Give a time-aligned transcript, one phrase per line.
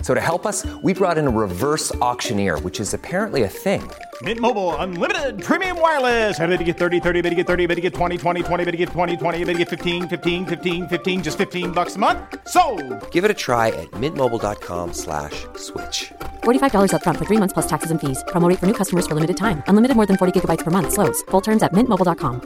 [0.00, 3.82] So to help us, we brought in a reverse auctioneer, which is apparently a thing.
[4.22, 6.40] Mint Mobile unlimited premium wireless.
[6.40, 8.64] Ready to get 30, 30, bit to get 30, bit to get 20, 20, 20,
[8.64, 11.96] bit to get 20, 20, bit to get 15, 15, 15, 15 just 15 bucks
[11.96, 12.18] a month.
[12.48, 12.62] So,
[13.10, 16.12] Give it a try at mintmobile.com slash switch.
[16.44, 18.24] $45 upfront for three months plus taxes and fees.
[18.28, 19.62] Promo rate for new customers for limited time.
[19.68, 20.92] Unlimited more than 40 gigabytes per month.
[20.94, 21.20] Slows.
[21.30, 22.40] Full terms at mintmobile.com.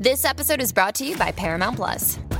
[0.00, 2.20] This episode is brought to you by Paramount Plus.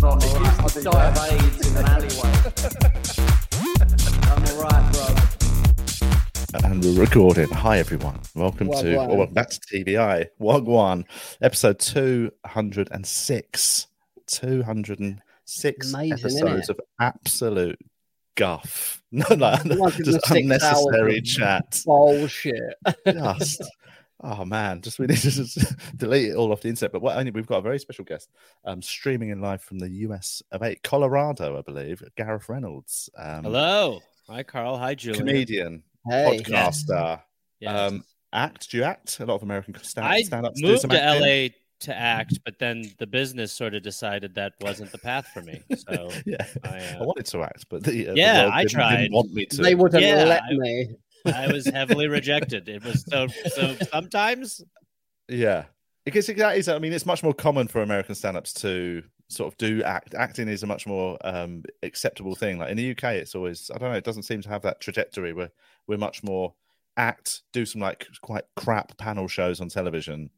[0.00, 2.32] die of AIDS in an alleyway.
[4.22, 5.06] I'm alright, bro.
[6.64, 7.50] And we're recording.
[7.50, 8.18] Hi, everyone.
[8.34, 9.08] Welcome to, Wagwan.
[9.10, 10.28] or welcome back to TVI.
[10.40, 11.04] Wagwan,
[11.42, 13.86] episode 206.
[14.26, 17.78] 206 Amazing, episodes of absolute
[18.36, 19.02] guff.
[19.12, 21.82] No, no, no, just unnecessary chat.
[21.84, 22.74] Bullshit.
[23.04, 23.60] Just,
[24.22, 25.58] oh man, just we need to just
[25.96, 26.92] delete it all off the internet.
[26.92, 28.30] But what, only we've got a very special guest
[28.64, 32.02] um, streaming in live from the US of A, Colorado, I believe.
[32.16, 33.08] Gareth Reynolds.
[33.16, 34.00] Um, Hello.
[34.28, 34.78] Hi, Carl.
[34.78, 35.26] Hi, Julian.
[35.26, 36.40] Comedian, Hey.
[36.44, 37.20] podcaster.
[37.60, 37.92] Yes.
[37.92, 38.70] Um, act?
[38.70, 39.18] Do you act?
[39.20, 41.22] A lot of American stand, I stand-ups do moved some to acting.
[41.22, 41.48] LA
[41.80, 45.62] to act, but then the business sort of decided that wasn't the path for me.
[45.76, 48.62] So Yeah, I, I, uh, wanted to act, but the, uh, the Yeah, world I
[48.62, 48.96] didn't, tried.
[48.98, 49.62] Didn't want me to.
[49.62, 50.88] They wouldn't Yeah, let I- me.
[51.26, 52.68] I was heavily rejected.
[52.68, 54.62] It was so so sometimes
[55.28, 55.64] Yeah,
[56.04, 56.68] because that is.
[56.68, 60.14] I mean, it's much more common for American stand-ups to sort of do act.
[60.14, 62.58] Acting is a much more um, acceptable thing.
[62.58, 63.70] Like in the UK, it's always.
[63.74, 63.96] I don't know.
[63.96, 65.50] It doesn't seem to have that trajectory where
[65.86, 66.54] we're much more
[66.96, 70.30] act, do some like quite crap panel shows on television,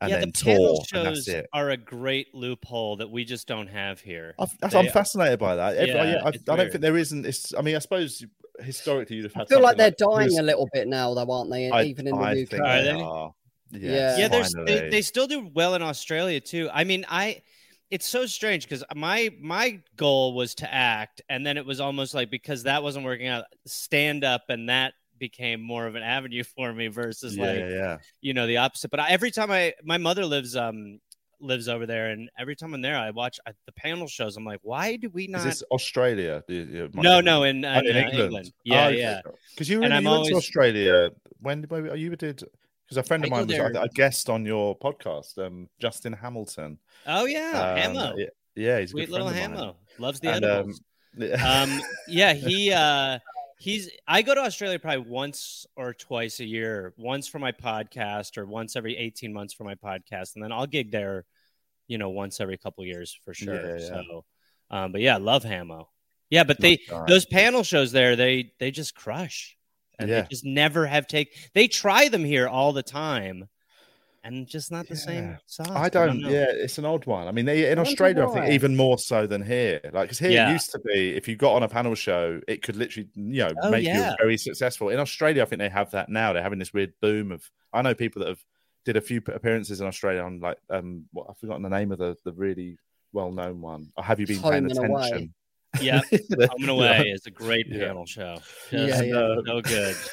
[0.00, 3.24] and yeah, then the panel tour, and that's shows are a great loophole that we
[3.24, 4.34] just don't have here.
[4.38, 5.76] I've, I'm fascinated by that.
[5.76, 7.26] Every- Yeah, yeah, I, I don't think there isn't.
[7.58, 8.24] I mean, I suppose
[8.60, 9.42] historically you'd have had.
[9.42, 11.70] I feel like they're dying Who's- a little bit now, though, aren't they?
[11.70, 12.48] I- Even in the I UK.
[12.48, 13.00] think Are they they?
[13.00, 13.34] are.
[13.70, 13.80] Yeah.
[13.90, 16.70] Yes, yeah, there's they, they still do well in Australia too.
[16.72, 17.42] I mean, I
[17.90, 22.14] it's so strange because my my goal was to act, and then it was almost
[22.14, 26.44] like because that wasn't working out, stand up, and that became more of an avenue
[26.56, 27.96] for me versus yeah, like yeah, yeah.
[28.22, 28.90] you know the opposite.
[28.90, 31.00] But I, every time I my mother lives um
[31.40, 34.36] lives over there, and every time I'm there, I watch uh, the panel shows.
[34.36, 35.44] I'm like, why do we Is not?
[35.44, 36.42] this Australia?
[36.48, 38.46] The- the- my- No, no, in, Oh, in, uh, England.
[38.48, 38.98] Oh, Yeah, okay.
[38.98, 39.20] yeah.
[39.54, 41.10] Because you, were, you went always- to Australia
[41.40, 42.42] when when you did?
[42.84, 46.78] Because a friend of I mine was there- guest on your podcast, um, Justin Hamilton.
[47.06, 48.16] Oh yeah, Um, Hamo.
[48.16, 49.28] Yeah, yeah, he's a Sweet little.
[49.28, 49.76] Hamo.
[49.98, 50.80] Loves the And, um, edibles.
[51.18, 51.62] yeah.
[51.62, 53.18] um yeah he uh
[53.58, 58.38] he's i go to australia probably once or twice a year once for my podcast
[58.38, 61.24] or once every 18 months for my podcast and then i'll gig there
[61.88, 63.88] you know once every couple years for sure Yeah, yeah.
[63.88, 64.24] so
[64.70, 65.88] um but yeah love hamo
[66.30, 69.56] yeah but they those panel shows there they they just crush
[69.98, 70.22] and Yeah.
[70.22, 73.48] they just never have take they try them here all the time
[74.28, 75.00] and just not the Yeah.
[75.00, 75.68] same sauce.
[75.70, 76.20] I don't.
[76.20, 76.28] know.
[76.28, 77.26] yeah, it's an odd one.
[77.26, 79.80] I mean, they, in wonder Australia, I think even more so than here.
[79.92, 80.50] Like, because here Yeah.
[80.50, 83.44] it used to be, if you got on a panel show, it could literally, you
[83.44, 84.10] know, Oh, make yeah.
[84.10, 84.88] you very successful.
[84.90, 86.32] In Australia, I think they have that now.
[86.32, 87.50] They're having this weird boom of.
[87.72, 88.44] I know people that have
[88.84, 91.98] did a few appearances in Australia on like um, what I've forgotten the name of
[91.98, 92.78] the the really
[93.12, 93.88] well known one.
[93.96, 95.06] Or have you been Home paying and Away.
[95.06, 95.34] attention?
[95.82, 97.88] yeah home and away is a great Yeah.
[97.88, 98.38] panel show
[98.72, 99.12] Yeah, Just yeah.
[99.12, 100.10] so good It's a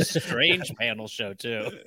[0.00, 1.70] strange panel show too.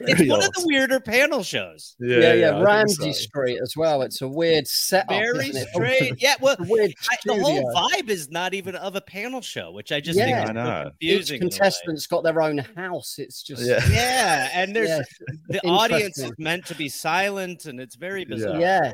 [0.00, 0.48] It's Very one odd.
[0.48, 1.94] of the weirder panel shows.
[2.00, 2.48] Yeah, yeah.
[2.50, 3.20] I think Ramsay so.
[3.22, 4.02] Street as well.
[4.02, 5.08] It's a weird setup.
[5.10, 6.22] Very isn't strange.
[6.22, 9.92] Yeah, well, weird I, the whole vibe is not even of a panel show, which
[9.92, 10.24] I just Yeah.
[10.24, 10.90] think I is so know.
[11.00, 11.34] Each confusing.
[11.36, 13.14] in contestant's got their own house.
[13.18, 13.80] It's just Yeah.
[13.90, 15.02] Yeah, and there's Yeah.
[15.48, 18.60] the audience is meant to be silent, and it's very bizarre.
[18.60, 18.92] yeah.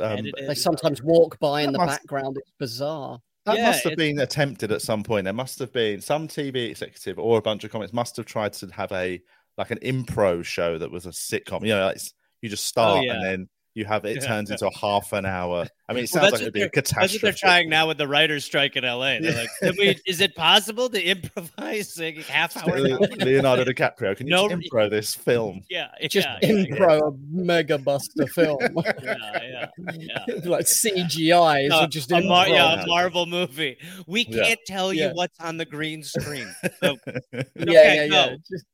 [0.00, 2.38] Um, They sometimes walk by in the must- background.
[2.38, 3.18] It's bizarre.
[3.46, 5.24] That Yeah, must have it's- been attempted at some point.
[5.24, 8.54] There must have been some TV executive or a bunch of comics must have tried
[8.54, 9.20] to have a
[9.58, 11.62] like an improv show that was a sitcom.
[11.62, 11.98] You know, like,
[12.42, 13.12] you just oh, start Oh, yeah.
[13.14, 15.66] and then you have it turns into a half an hour.
[15.88, 17.18] I mean, it sounds that's like it'd be a they're- That's what catastrophe.
[17.22, 19.18] they're trying now with the writers' strike in LA.
[19.20, 19.32] They're
[19.62, 22.98] like, we, is it possible to improvise a half an hour?
[23.18, 25.62] Leonardo DiCaprio, can you No- just intro this film?
[25.68, 28.58] Yeah, it's Just yeah, yeah, impro a mega buster film.
[29.02, 29.66] yeah, yeah,
[29.98, 30.24] yeah.
[30.44, 33.76] like CGI is No, just a Mar- yeah, a Marvel movie.
[34.06, 35.12] We can't tell you Yeah.
[35.12, 36.46] what's on the green screen.
[36.80, 38.14] So, yeah, okay, yeah, go.
[38.14, 38.36] yeah.
[38.50, 38.64] Just,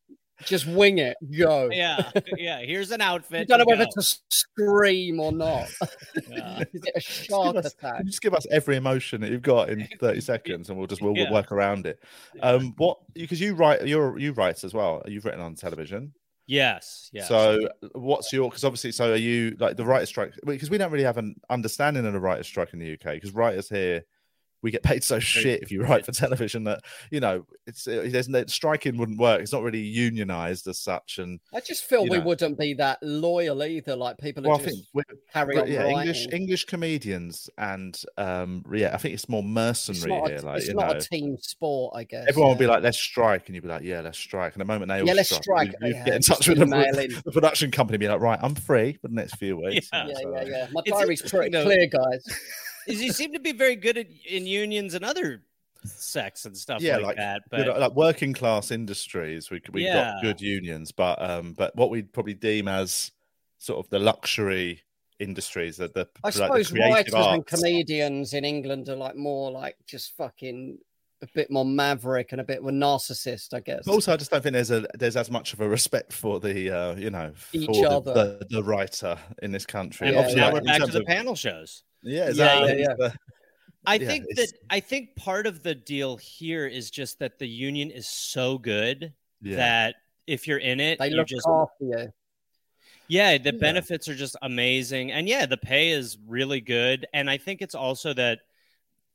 [0.44, 1.16] just wing it.
[1.38, 1.68] Go.
[1.72, 2.60] yeah, yeah.
[2.60, 3.40] Here's an outfit.
[3.40, 3.90] You don't know to whether go.
[4.00, 5.68] to scream or not.
[6.28, 6.64] Yeah.
[6.72, 7.96] Is it a Just give shark us- attack?
[7.98, 11.00] can just give us every emotion that you've got in 30 seconds and we'll just
[11.02, 11.32] we'll, we'll Yeah.
[11.32, 12.02] work around it.
[12.42, 15.02] Um what because you write you're you write as well.
[15.06, 16.12] You've written on television.
[16.46, 17.28] Yes, yes.
[17.28, 20.90] So what's your because obviously so are you like the writer strike because we don't
[20.90, 24.04] really have an understanding of the writer strike in the UK because writers here
[24.62, 26.80] we get paid so shit if you write for television that
[27.10, 29.40] you know it's uh, there's no striking wouldn't work.
[29.40, 32.20] It's not really unionized as such and I just feel we know.
[32.24, 33.96] wouldn't be that loyal either.
[33.96, 35.86] Like people well, are I just think carry on yeah.
[35.88, 40.38] English English comedians and um yeah, I think it's more It's mercenary not, here.
[40.38, 42.26] a, Like it's not know, a team sport, I guess.
[42.28, 42.54] everyone yeah.
[42.54, 44.88] will be like, "Let's strike," and you'd be like, "Yeah, let's strike." And the moment
[44.88, 45.74] they all Yeah, let's strike, strike.
[45.82, 48.94] you, Yeah, get in touch with the, the production company, be like, "Right, I'm free
[49.00, 50.06] for the next few weeks." Yeah.
[50.08, 50.66] Yeah, so, yeah, yeah.
[50.72, 52.24] My It's diary's pretty clear, guys.
[52.86, 55.42] is you seem to be very good at, in unions and other
[55.84, 57.42] sex and stuff Yeah, like, like, that.
[57.50, 60.12] Good, But like working class industries, we we've Yeah.
[60.14, 63.12] got good unions, but um, but what we'd probably deem as
[63.58, 64.82] sort of the luxury
[65.18, 69.50] industries, that the I like suppose creative writers and comedians in England are like more
[69.50, 70.78] like just fucking
[71.22, 73.82] a bit more maverick and a bit of a narcissist, I guess.
[73.84, 76.40] But also, I just don't think there's a there's as much of a respect for
[76.40, 78.14] the uh, you know Each for the, other.
[78.14, 80.06] the, the writer in this country.
[80.08, 81.82] and Yeah, Obviously, now like, we're back to the of- panel shows.
[82.02, 82.68] Yeah, Yeah, exactly.
[82.70, 82.94] yeah, yeah.
[82.98, 83.14] The-
[83.86, 87.38] I Yeah, think it's- that I think part of the deal here is just that
[87.38, 89.56] the union is so good yeah.
[89.56, 89.94] that
[90.26, 92.02] if you're in it, they you look just after eh?
[92.02, 92.12] you.
[93.08, 93.58] yeah, the Yeah.
[93.58, 97.06] benefits are just amazing, and yeah, the pay is really good.
[97.14, 98.40] And I think it's also that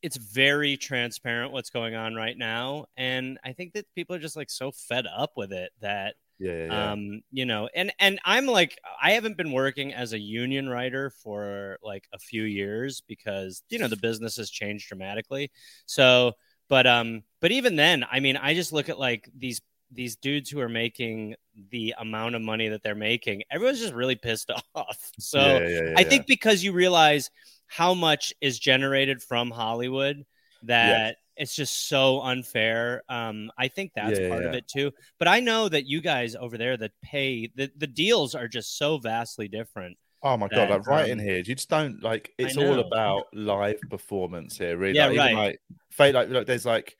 [0.02, 4.36] it's very transparent what's going on right now, and I think that people are just
[4.36, 6.92] like so fed up with it that yeah, yeah, yeah.
[6.92, 11.10] um you know and and i'm like i haven't been working as a union writer
[11.10, 15.50] for like a few years because you know the business has changed dramatically.
[15.86, 16.32] So
[16.68, 19.60] but um but even then i mean i just look at like these
[19.92, 21.36] these dudes who are making
[21.70, 25.12] the amount of money that they're making everyone's just really pissed off.
[25.18, 27.30] So Yeah, yeah, yeah, i think because you realize
[27.68, 30.24] how much is generated from hollywood
[30.64, 35.28] that it's just so unfair um i think that's Yeah, part of it too but
[35.28, 38.98] i know that you guys over there that pay the, the deals are just so
[38.98, 40.68] vastly different Oh my god!
[40.68, 42.32] that, Like right in um, here, you just don't like.
[42.38, 44.94] It's all about live performance here, really.
[44.94, 45.36] Yeah, like, even, right.
[45.36, 45.60] like,
[45.90, 46.96] fate, like, like, there's like,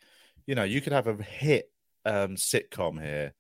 [0.47, 1.67] you know, you could have a hit
[2.05, 3.35] um sitcom here,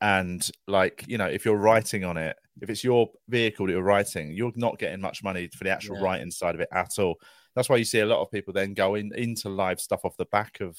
[0.00, 3.82] and like, you know, if you're writing on it, if it's your vehicle that you're
[3.82, 6.02] writing, you're not getting much money for the actual Yeah.
[6.02, 7.16] writing side of it at all.
[7.54, 10.16] That's why you see a lot of people then go in, into live stuff off
[10.16, 10.76] the back of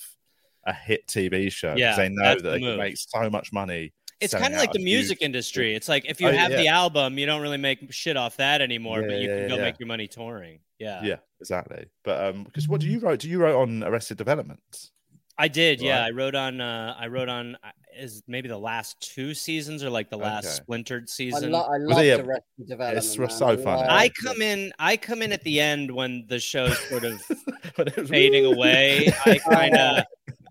[0.66, 3.54] a hit TV show because Yeah, they know that the they can make so much
[3.54, 3.94] money.
[4.19, 6.68] it's kind of like the music huge- industry it's like if you Oh, have the
[6.69, 9.62] album you don't really make shit off that anymore but you yeah, can go yeah.
[9.62, 11.86] make your money touring yeah Yeah, exactly.
[12.04, 13.19] But um, because what do you write?
[13.19, 14.89] Do you write on Arrested Development?
[15.38, 19.00] I did yeah i wrote on uh i wrote on uh, is maybe the last
[19.00, 20.54] two seasons or like the last Okay.
[20.56, 22.98] splintered I, season lo- I Was love it a- the Arrested Development.
[23.06, 23.30] it's man.
[23.30, 23.82] so funny.
[23.82, 24.74] love I come in.
[24.80, 27.22] I come in at the end when the show's sort of
[27.78, 29.14] But fading away.
[29.26, 30.04] I kind of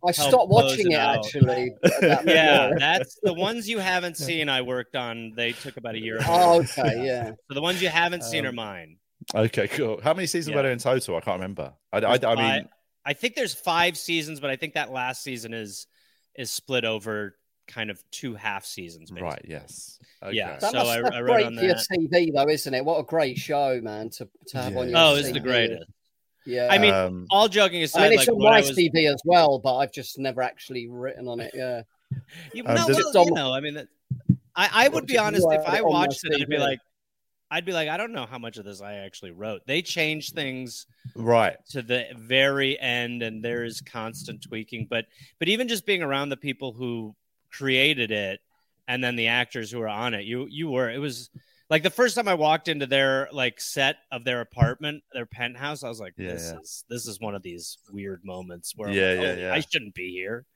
[0.06, 1.24] I help stopped watching it it out.
[1.26, 1.74] actually.
[1.82, 2.62] about yeah.
[2.68, 2.78] before.
[2.78, 4.48] That's the ones you haven't seen.
[4.48, 5.32] I worked on.
[5.36, 6.18] They took about a year.
[6.26, 7.32] Oh, okay, yeah.
[7.48, 8.96] So the ones you haven't seen Um, are mine.
[9.34, 10.00] Okay, cool.
[10.02, 10.56] How many seasons Yeah.
[10.56, 11.16] were there in total?
[11.16, 11.72] I can't remember.
[11.92, 12.68] I, I, I mean,
[13.04, 15.86] I, I think there's five seasons, but I think that last season is
[16.36, 19.10] is split over kind of two half seasons.
[19.10, 19.22] Basically.
[19.30, 19.98] right, yes.
[20.22, 20.36] Okay.
[20.36, 20.56] Yeah.
[20.58, 21.74] That So must, I- I wrote great on for your.
[21.76, 22.84] TV, though, isn't it?
[22.84, 25.06] What a great show, man, to, to have on Yeah.
[25.06, 25.84] your Oh, it's the greatest.
[26.44, 26.68] Yeah.
[26.70, 29.20] I mean, Um, all joking aside, I mean, it's like on my was, TV as
[29.24, 31.52] well, but I've just never actually written on it.
[31.54, 31.82] Yeah.
[32.52, 33.88] You, Um, no, well, it- you know, I mean,
[34.54, 35.46] I, I would be honest.
[35.50, 36.78] If I it on my watched it, I'd be like,
[37.50, 39.62] I'd be like, I don't know how much of this I actually wrote.
[39.66, 41.56] They changed things right.
[41.70, 44.86] to the very end, and there is constant tweaking.
[44.88, 45.06] But
[45.38, 47.14] but even just being around the people who
[47.52, 48.40] created it,
[48.88, 50.90] and then the actors who were on it, you you were.
[50.90, 51.30] It was
[51.70, 55.84] like the first time I walked into their like set of their apartment, their penthouse.
[55.84, 56.60] I was like, this yeah.
[56.60, 59.54] is this is one of these weird moments where I'm Yeah, like, yeah, "Holy, yeah.
[59.54, 60.46] I shouldn't be here.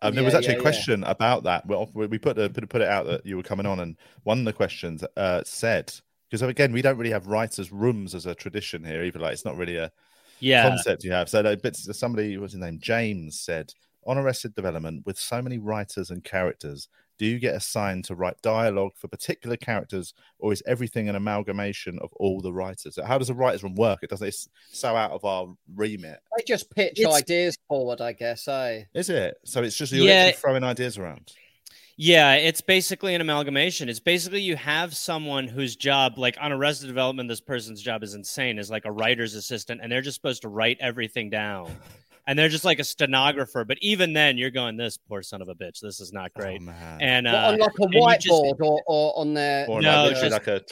[0.00, 0.62] Um, there Yeah, was actually yeah, a yeah.
[0.62, 1.66] question about that.
[1.66, 3.96] Well, we we put, the, put put it out that you were coming on, and
[4.24, 5.92] one of the questions uh, said
[6.32, 9.18] because again, we don't really have writers' rooms as a tradition here either.
[9.18, 9.92] Like, it's not really a
[10.40, 11.28] Yeah, concept you have.
[11.28, 13.74] So, like, but somebody, what's his name, James said
[14.06, 18.40] on Arrested Development, with so many writers and characters, Do you get assigned to write
[18.42, 22.98] dialogue for particular characters, or is everything an amalgamation of all the writers?
[23.06, 24.00] How does a writer's room work?
[24.02, 24.26] It doesn't.
[24.26, 26.18] It's so out of our remit.
[26.36, 28.48] They just pitch It's- ideas forward, I guess.
[28.48, 28.84] Eh?
[28.94, 29.36] Is it?
[29.44, 30.32] So it's just you're Yeah.
[30.32, 31.32] throwing ideas around.
[31.96, 33.88] Yeah, it's basically an amalgamation.
[33.88, 38.14] It's basically you have someone whose job, like on Arrested Development, this person's job is
[38.14, 41.70] insane, is like a writer's assistant, and they're just supposed to write everything down.
[42.24, 43.64] And they're just like a stenographer.
[43.64, 45.80] But even then, you're going, this poor son of a bitch.
[45.80, 46.62] This is not great.
[46.64, 49.82] Oh, and uh, on like a and you just- whiteboard or, or on their or
[49.82, 50.62] No, like, just- like a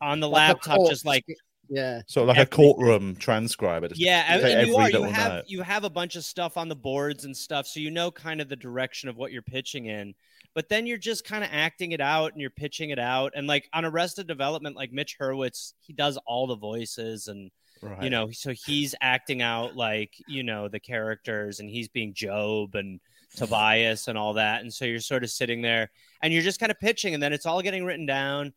[0.00, 1.24] on the like laptop, court- just like
[1.68, 2.02] yeah.
[2.06, 3.88] so of like a courtroom transcriber.
[3.88, 4.88] Just yeah, and, you are.
[4.88, 5.44] You have note.
[5.48, 8.40] you have a bunch of stuff on the boards and stuff, so you know kind
[8.40, 10.14] of the direction of what you're pitching in.
[10.54, 13.32] But then you're just kind of acting it out and you're pitching it out.
[13.36, 17.50] And like on Arrested Development, like Mitch Hurwitz, he does all the voices and
[17.82, 18.02] Right.
[18.02, 22.74] you know, so he's acting out like you know the characters, and he's being Gob
[22.74, 23.00] and
[23.36, 24.60] Tobias and all that.
[24.60, 25.90] And so you're sort of sitting there
[26.22, 28.52] and you're just kind of pitching, and then it's all getting written down.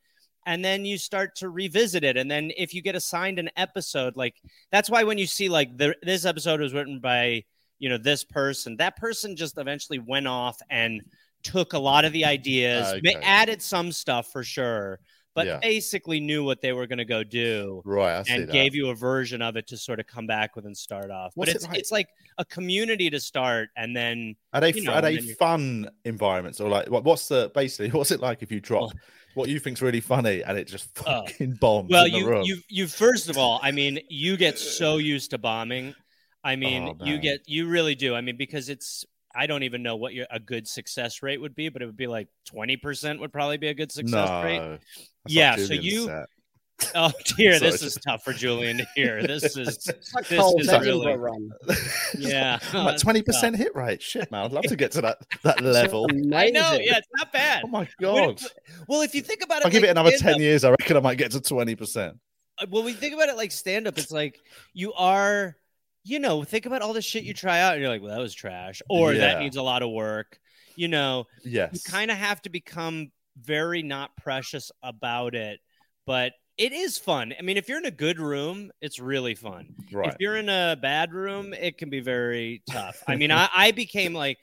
[0.45, 2.17] And then you start to revisit it.
[2.17, 4.35] And then if you get assigned an episode, like
[4.73, 7.45] that's why when you see like the, this episode was written by,
[7.79, 11.01] you know, this person, that person just eventually went off and
[11.43, 13.15] took a lot of the ideas, Okay.
[13.21, 14.99] added some stuff for sure,
[15.35, 15.59] but Yeah.
[15.59, 18.23] basically knew what they were going to go do right.
[18.29, 18.51] And that.
[18.53, 21.31] gave you a version of it to sort of come back with and start off.
[21.35, 21.77] What's but it it's like?
[21.79, 22.07] it's like
[22.37, 26.69] a community to start, and then Are they you know, are they fun environments or
[26.69, 28.93] like what's the basically what's it like if you drop Well-
[29.35, 31.25] what you think's really funny and it just Oh.
[31.25, 34.59] fucking bombs well, in the you you you first of all, I mean, you get
[34.59, 35.95] so used to bombing.
[36.43, 38.13] I mean, Oh, you get you really do.
[38.13, 41.55] I mean, because it's I don't even know what your a good success rate would
[41.55, 44.43] be, but it would be like twenty percent would probably be a good success no,
[44.43, 44.79] rate.
[45.27, 46.23] Yeah, like so you-
[46.95, 49.21] Oh dear, this is tough for Julian to hear.
[49.27, 51.49] This is It's like This is really- run.
[52.17, 54.01] yeah, like that's twenty percent hit rate.
[54.01, 56.07] Shit, man, I'd love to get to that that level.
[56.11, 56.73] I know.
[56.73, 57.61] Yeah, it's not bad.
[57.63, 58.41] Oh my god!
[58.87, 60.63] Well, if you think about it, I'll give like it another ten years.
[60.63, 62.17] I reckon I might get to twenty percent.
[62.59, 63.97] uh, well, we think about it like stand up.
[63.97, 64.39] It's like
[64.73, 65.55] you are,
[66.03, 67.37] you know, think about all the shit you mm.
[67.37, 69.19] try out, and you're like, well, that was trash, or Yeah.
[69.21, 70.39] that needs a lot of work.
[70.75, 71.69] You know, yes.
[71.73, 75.59] you kind of have to become very not precious about it,
[76.05, 77.33] but it is fun.
[77.37, 79.75] I mean, if you're in a good room, it's really fun.
[79.91, 80.09] right.
[80.09, 83.01] If you're in a bad room, it can be very tough.
[83.07, 84.37] I mean, I, I became like,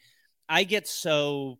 [0.48, 1.59] I get so.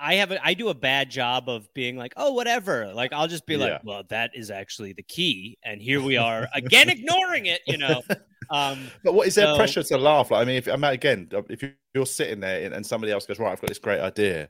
[0.00, 2.92] I have a, I do a bad job of being like, oh, whatever.
[2.94, 3.64] Like, I'll just be Yeah.
[3.74, 7.60] like, well, that is actually the key, and here we are again, ignoring it.
[7.66, 8.02] You know,
[8.50, 10.30] um, But what is there So- pressure to laugh?
[10.30, 13.26] Like, I mean, if I mean, again, if you- you're sitting there and- somebody else
[13.26, 14.48] goes, "Right, I've got this great idea,"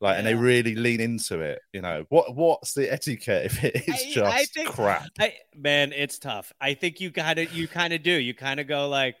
[0.00, 3.76] like, and they really lean into it, you know, what what's the etiquette if it
[3.88, 5.06] is I- just I think- crap?
[5.18, 6.52] I, man, it's tough.
[6.60, 8.12] I think you gotta you kind of do.
[8.12, 9.16] You kind of go like,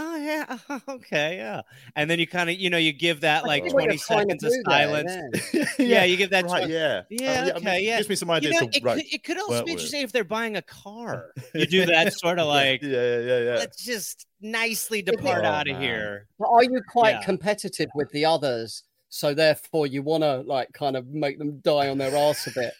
[0.00, 1.62] oh yeah, okay, yeah,
[1.96, 4.38] and then you kind of you know you give that like twenty you're trying to
[4.38, 5.12] seconds of silence.
[5.52, 5.64] yeah.
[5.78, 7.96] Yeah, you give that right, twen- uh, yeah, Yeah, Oh, I okay, mean, yeah.
[7.98, 8.96] Gives me some You ideas know, to it, write.
[8.96, 11.32] could, it could also be interesting if they're buying a car.
[11.54, 13.56] You do that sort of like, yeah, yeah, yeah, yeah.
[13.56, 15.82] let's just nicely depart Oh, out of man.
[15.82, 16.26] here.
[16.38, 17.24] But are you quite Yeah.
[17.24, 18.84] competitive with the others?
[19.10, 22.50] So therefore, you want to like kind of make them die on their ass a
[22.52, 22.74] bit.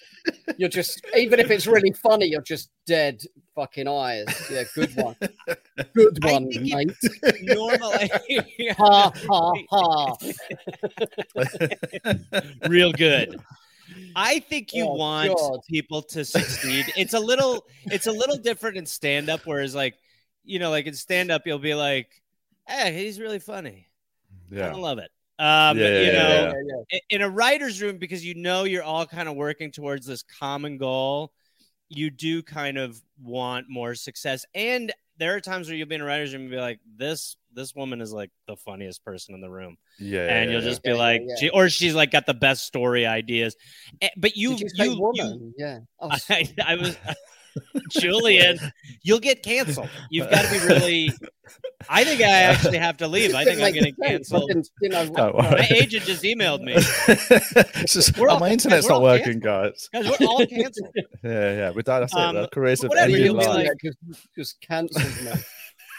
[0.58, 3.23] You're just even if it's really funny, you're just dead
[3.54, 4.26] fucking eyes.
[4.50, 5.16] Yeah, good one,
[5.94, 6.92] good I one, think mate.
[7.42, 8.11] Normally,
[8.76, 10.16] Ha ha ha.
[12.68, 13.40] real good.
[14.14, 15.61] I think you Oh, want God.
[15.68, 16.87] people to succeed.
[16.97, 19.94] It's a little it's a little different in stand up whereas like
[20.44, 22.08] you know like in stand up you'll be like
[22.66, 23.88] hey he's really funny.
[24.52, 24.68] I yeah.
[24.70, 25.11] don't love it.
[25.38, 26.52] Um Yeah, you yeah, know yeah.
[26.66, 26.99] Yeah, yeah.
[27.11, 30.78] in a writer's room because you know you're all kind of working towards this common
[30.78, 31.33] goal
[31.88, 36.00] you do kind of want more success and there are times where you'll be in
[36.00, 39.40] a writer's room and be like this this woman is like the funniest person in
[39.40, 40.66] the room Yeah, and you'll yeah.
[40.68, 41.35] just Yeah, be yeah, like yeah.
[41.40, 43.57] She, or she's like got the best story ideas
[44.00, 45.78] Eh, but you Did you say you, you yeah.
[46.00, 46.97] Oh, I, I was
[47.91, 48.59] Julian,
[49.03, 49.88] you'll get canceled.
[50.11, 51.11] You've got to be really.
[51.88, 53.35] I think I actually have to leave.
[53.35, 54.05] I think I'm Makes getting sense.
[54.05, 54.49] I canceled.
[54.49, 55.35] didn't- you know, Don't.
[55.37, 56.75] My agent just emailed me.
[57.87, 59.88] just, We're oh, all- my internet's we're not working, guys.
[59.93, 60.91] Guys, we're all canceled.
[61.25, 61.73] Yeah, yeah.
[61.75, 62.41] But that's Um, it.
[62.43, 63.67] The careers of whatever, ended you'll be life.
[63.69, 63.99] like- just,
[64.37, 65.05] just cancelled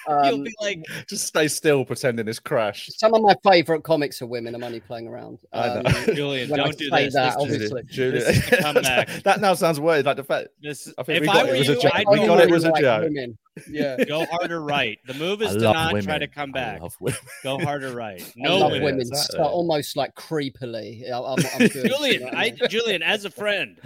[0.10, 0.28] me.
[0.28, 3.00] You'll Um, be like, Just stay still, pretending it's crashed.
[3.00, 4.56] some of my favourite comics are women.
[4.56, 5.40] I'm only playing around.
[5.54, 5.82] I know.
[5.86, 7.14] Um, Julian, don't do say this.
[7.14, 7.84] that, This obviously.
[7.84, 8.50] Julian, This is
[9.24, 10.06] that now sounds weird.
[10.06, 11.50] Like the fact this, I think if we I got it.
[11.50, 11.92] were It was a you, joke.
[11.96, 13.04] I'd We go, got it was a like joke.
[13.04, 13.38] women.
[13.70, 14.04] Yeah.
[14.06, 14.98] go harder right.
[15.06, 16.06] The move is I to not women.
[16.06, 16.82] try to come I back.
[16.82, 17.20] love women.
[17.44, 18.22] Go harder right.
[18.22, 18.86] I No love women.
[18.86, 19.40] women, exactly.
[19.40, 21.12] almost like creepily.
[21.12, 21.24] I'm,
[21.54, 22.52] I'm good, you Julian, know I.
[22.70, 23.78] Julian, as a friend,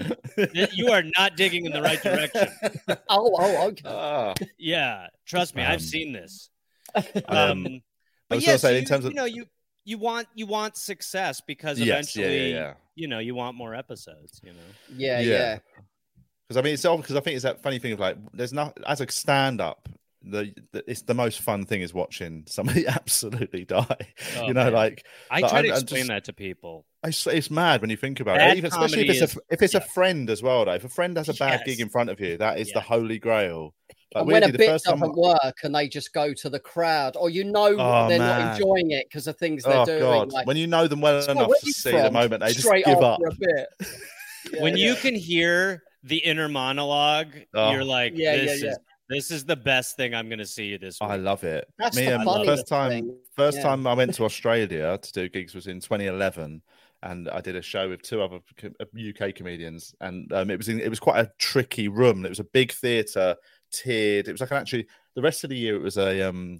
[0.74, 2.48] you are not digging in the right direction.
[3.10, 3.82] oh, oh, okay.
[3.88, 6.50] Ah, Yeah, trust me, Um, I've seen this.
[6.96, 7.82] um, Um,
[8.30, 9.46] but was yeah, so say, in you, terms of- you know, you
[9.86, 12.74] you want you want success because Yes, yeah, yeah, eventually yeah.
[12.96, 14.40] you know you want more episodes.
[14.44, 14.60] You know.
[14.96, 15.30] Yeah, Yeah.
[15.38, 15.60] yeah.
[16.48, 18.78] because I mean it's because I think it's that funny thing of like there's not
[18.88, 19.90] as a stand up.
[20.26, 24.08] The, the it's the most fun thing is watching somebody absolutely die.
[24.38, 24.74] Oh, you know, man.
[24.74, 26.86] like I like, try to I'm- I'm explain just- that to people.
[27.06, 29.40] It's, it's mad when you think about Bad it, Even, especially if it's is- a
[29.54, 30.64] if it's a friend as well.
[30.64, 31.64] Though, if a friend has a bad Yes.
[31.66, 33.76] gig in front of you, that is the holy grail.
[34.16, 36.60] Like, and when a weirdly, the bit doesn't work and they just go to the
[36.60, 38.40] crowd, or you know Oh, they're man.
[38.46, 40.00] not enjoying it because of things they're oh doing.
[40.02, 42.70] god, like, when you know them well enough to you see the moment they just
[42.86, 43.20] give up.
[43.26, 43.68] after a bit.
[44.54, 47.72] Yeah, when you can hear the inner monologue, Oh.
[47.72, 48.70] you're like, Yeah, yeah, this yeah.
[48.72, 48.78] is
[49.10, 51.10] this is the best thing I'm gonna see you this week.
[51.10, 51.66] I love it.
[51.78, 53.18] That's Me the and the first time, thing.
[53.38, 53.64] first Yeah.
[53.64, 56.62] time I went to Australia to do gigs was in 2011,
[57.04, 58.86] and I did a show with two other uh,
[59.28, 62.26] UK comedians, and um, it was in, it was quite a tricky room.
[62.26, 63.36] It was a big theatre,
[63.74, 64.28] tiered.
[64.28, 66.60] It was like an actually the rest of the year it was a um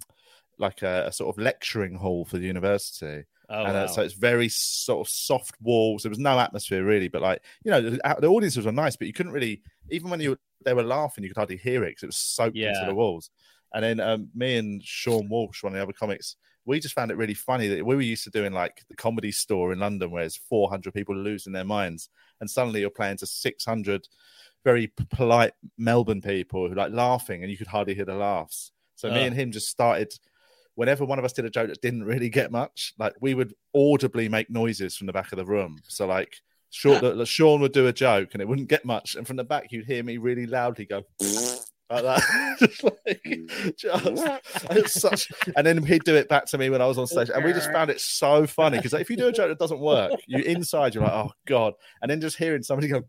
[0.58, 3.24] like a, a sort of lecturing hall for the university.
[3.50, 3.84] oh, and wow.
[3.84, 6.02] uh, so it's very sort of soft walls.
[6.02, 9.06] There was no atmosphere really, but like you know, the, the audiences were nice, but
[9.06, 12.02] you couldn't really even when you they were laughing, you could hardly hear it because
[12.04, 13.30] it was soaked into the walls.
[13.74, 17.10] And then um, me and Sean Walsh, one of the other comics, we just found
[17.10, 20.10] it really funny that we were used to doing like the comedy store in London,
[20.10, 22.08] where there's 400 people losing their minds,
[22.40, 24.08] and suddenly you're playing to 600
[24.64, 28.72] very polite Melbourne people who like laughing, and you could hardly hear the laughs.
[28.96, 29.26] So me ah.
[29.26, 30.12] and him just started.
[30.76, 33.54] Whenever one of us did a joke that didn't really get much, like we would
[33.76, 35.78] audibly make noises from the back of the room.
[35.84, 36.34] So like
[36.70, 37.24] Sean, the- ah.
[37.24, 39.86] Sean would do a joke and it wouldn't get much, and from the back you'd
[39.86, 41.04] hear me really loudly go
[41.90, 43.22] like that, just like
[43.76, 45.30] just it's such.
[45.56, 47.52] And then he'd do it back to me when I was on stage, and we
[47.52, 50.42] just found it so funny because if you do a joke that doesn't work, you
[50.42, 53.02] inside you're like, oh god, and then just hearing somebody go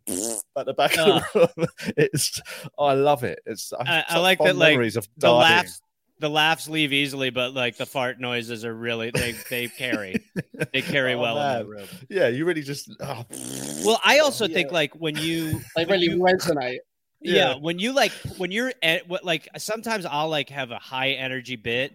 [0.57, 1.49] at the back of the ah.
[1.57, 2.41] room, it's
[2.79, 3.39] I love it.
[3.45, 4.55] It's I, I, have I such like fond that.
[4.55, 5.35] Like of the dying.
[5.37, 5.81] laughs,
[6.19, 10.23] the laughs leave easily, but like the fart noises are really they they carry
[10.73, 11.59] they carry Oh, well in man.
[11.59, 11.87] the room.
[12.09, 12.89] Yeah, you really just.
[12.99, 13.25] Oh.
[13.85, 16.77] Well, I also think like when you They when really you- resonate.
[17.21, 17.33] yeah.
[17.33, 17.55] Yeah.
[17.55, 21.55] when you like when you're at what like sometimes I'll like have a high energy
[21.55, 21.93] bit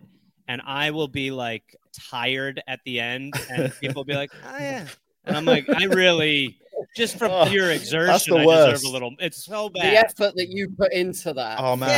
[0.48, 1.76] and I will be like
[2.10, 4.86] tired at the end and people will be like, oh yeah.
[5.24, 6.58] And I'm like, I really
[6.96, 8.84] just from Oh, pure that's exertion, the I deserve worst.
[8.84, 9.14] a little.
[9.18, 9.82] It's so bad.
[9.84, 11.58] The effort that you put into that.
[11.60, 11.88] Oh, man.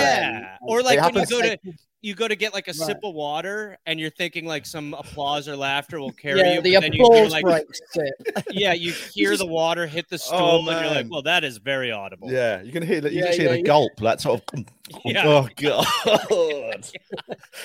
[0.43, 0.57] Yeah.
[0.63, 1.59] Or like It when you happens- go to
[2.03, 2.77] you go to get like a Right.
[2.89, 6.61] sip of water and you're thinking like some applause or laughter will carry Yeah, you.
[6.61, 8.45] the but you hear, applause like, breaks it.
[8.51, 11.59] Yeah, you hear the water hit the stool Oh, and you're like, well, that is
[11.59, 12.31] very audible.
[12.31, 13.13] Yeah, you can hear that.
[13.13, 13.65] You Yeah, just hear yeah, the yeah.
[13.67, 14.65] gulp, that sort of.
[15.07, 15.23] Yeah.
[15.27, 16.87] Oh god,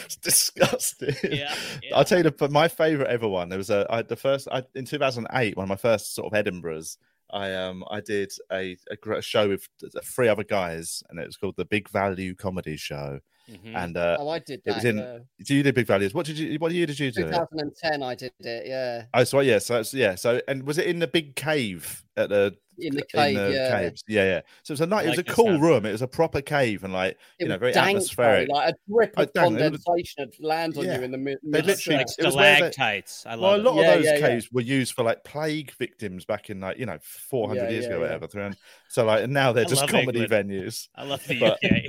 [0.05, 1.15] it's disgusting.
[1.23, 1.95] Yeah, yeah.
[1.97, 3.49] I'll tell you the, but my favorite ever one.
[3.49, 6.45] There was a I, the first I, in 2008, one of my first sort of
[6.45, 6.97] Edinburghs.
[7.31, 9.67] I um I did a, a show with
[10.05, 13.19] three other guys, and it was called the Big Value Comedy Show.
[13.49, 13.75] Mhm.
[13.75, 14.75] And uh, Oh, I did it that.
[14.75, 14.97] was in.
[14.97, 15.19] yeah.
[15.43, 16.13] So you did Big Values.
[16.13, 16.57] What did you?
[16.59, 17.31] What year did you do it?
[17.31, 18.67] 2010, I did it.
[18.67, 20.15] Yeah, Oh, so yeah, so that's yeah.
[20.15, 23.35] So and was it in the big cave at the in the cave.
[23.37, 24.03] in the yeah, caves?
[24.07, 24.41] Yeah, yeah.
[24.61, 25.05] So it was a night.
[25.05, 25.61] I it was a cool sound.
[25.63, 25.85] room.
[25.87, 28.49] It was a proper cave and like it you know very dank, atmospheric.
[28.49, 30.97] Like a drip Oh, of dank, it was- condensation would land on Yeah.
[30.99, 31.39] you in the mid.
[31.43, 33.25] They literally- like it was they- stalactites.
[33.25, 33.81] I Well, a lot it.
[33.81, 34.27] Yeah, of those yeah, yeah.
[34.27, 37.83] caves were used for like plague victims back in like you know 400 Yeah, years
[37.85, 38.01] yeah, ago, yeah.
[38.03, 38.27] whatever.
[38.27, 38.57] 300
[38.89, 40.49] So like, and now they're I just comedy England.
[40.51, 40.87] venues.
[40.95, 41.81] I love the But- UK.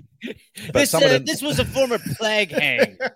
[0.67, 2.97] but this, some of uh, them- this was a former plague hang.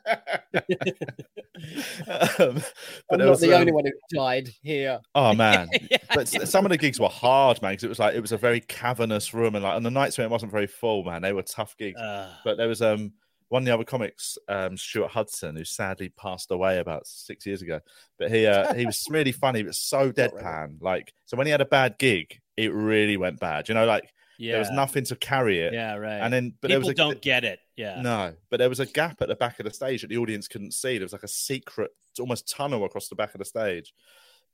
[2.08, 2.62] um, I'm
[3.08, 5.00] but not was, the um, only one who died here.
[5.14, 5.68] Oh man,
[6.14, 7.72] but some of the gigs were hard, man.
[7.72, 10.16] Because it was like it was a very cavernous room, and like on the nights
[10.16, 12.00] when it wasn't very full, man, they were tough gigs.
[12.00, 13.12] Uh, But there was um
[13.48, 17.60] one of the other comics, um, Stuart Hudson, who sadly passed away about six years
[17.60, 17.80] ago.
[18.18, 20.78] But he uh, he was really funny, but so deadpan.
[20.80, 23.68] Like so, when he had a bad gig, it really went bad.
[23.68, 25.74] You know, like yeah, there was nothing to carry it.
[25.74, 26.20] yeah, right.
[26.20, 27.58] And then, but people there was a, don't get it.
[27.76, 30.16] Yeah, no, but there was a gap at the back of the stage that the
[30.16, 30.96] audience couldn't see.
[30.96, 33.92] There was like a secret, almost tunnel across the back of the stage.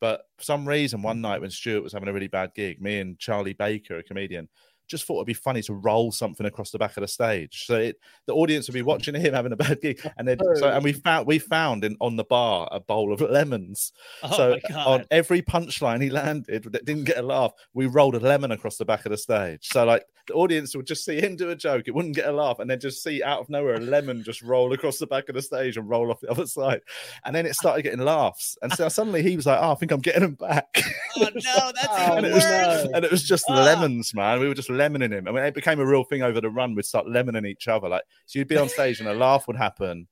[0.01, 1.23] But for some reason, one mm.
[1.23, 4.49] night when Stuart was having a really bad gig, me and Charlie Baker, a comedian,
[4.89, 7.67] just thought it'd be funny to roll something across the back of the stage.
[7.67, 10.69] So it, the audience would be watching him having a bad gig, and then so
[10.69, 13.93] and we found we found in on the bar a bowl of lemons.
[14.23, 18.21] Oh so on every punchline he landed that didn't get a laugh, we rolled a
[18.21, 19.69] lemon across the back of the stage.
[19.69, 22.33] So like the audience would just see him do a joke, it wouldn't get a
[22.33, 25.29] laugh, and then just see out of nowhere a lemon just roll across the back
[25.31, 26.81] of the stage and roll off the other side,
[27.25, 29.91] and then it started getting laughs, and so suddenly he was like, "Oh, I think
[29.91, 30.67] I'm getting him back."
[31.17, 32.91] oh no, that's Oh, and, it was, no.
[32.95, 33.55] and it was just Ah.
[33.65, 34.39] lemons, man.
[34.41, 35.29] We were just lemoning him.
[35.29, 36.75] I mean, it became a real thing over the run.
[36.75, 37.89] We'd start lemoning each other.
[37.89, 40.07] Like, so you'd be on stage and a laugh would happen,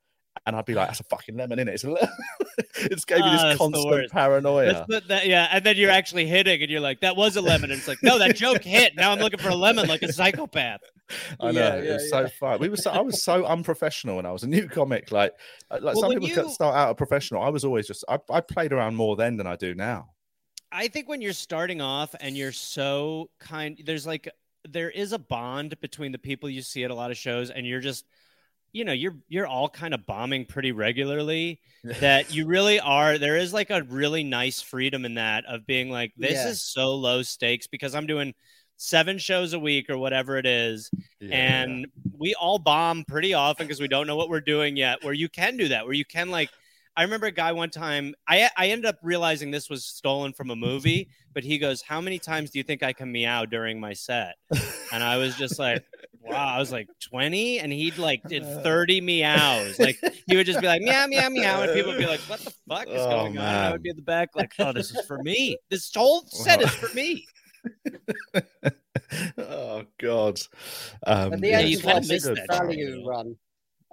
[0.45, 2.09] and I'd be like, "That's a fucking lemon in it." It's a lemon.
[2.77, 4.85] it's gave me this the constant paranoia.
[4.89, 7.79] That- yeah, and then you're actually hitting, and you're like, "That was a lemon," and
[7.79, 10.81] it's like, "No, that joke hit." Now I'm looking for a lemon, like a psychopath.
[11.41, 12.29] I know Yeah, it yeah, was so yeah.
[12.41, 12.59] fun.
[12.59, 15.13] We were so I was so unprofessional when I was a new comic.
[15.13, 15.33] Like
[15.71, 17.43] uh, like Well, some people you- start out a professional.
[17.43, 20.11] I was always just I, I played around more then than I do now.
[20.73, 24.29] I think when you're starting off and you're so kind, there's like
[24.73, 27.67] there is a bond between the people you see at a lot of shows, and
[27.67, 28.05] you're just,
[28.73, 31.61] you know, you're you're all kind of bombing pretty regularly.
[32.01, 33.17] that you really are.
[33.17, 36.49] There is like a really nice freedom in that of being like, this Yeah.
[36.49, 38.35] is so low stakes because I'm doing
[38.77, 41.87] seven shows a week or whatever it is, Yeah, and
[42.19, 45.05] we all bomb pretty often because we don't know what we're doing yet.
[45.05, 46.51] Where you can do that, where you can like.
[46.97, 48.15] I remember a guy one time.
[48.27, 52.01] I I ended up realizing this was stolen from a movie, but he goes, "How
[52.01, 54.37] many times do you think I can meow during my set?"
[54.93, 55.85] And I was just like,
[56.21, 59.79] "Wow!" I was like twenty, and he'd like did thirty meows.
[59.79, 62.41] Like he would just be like meow meow meow, and people would be like, "What
[62.41, 64.73] the fuck is Oh, going on?" And I would be in the back like, "Oh,
[64.73, 65.59] this is for me.
[65.71, 67.27] This whole set is for me."
[69.39, 70.41] oh God.
[71.07, 73.37] Um, At the yeah, end you of kinda our miss big that value run,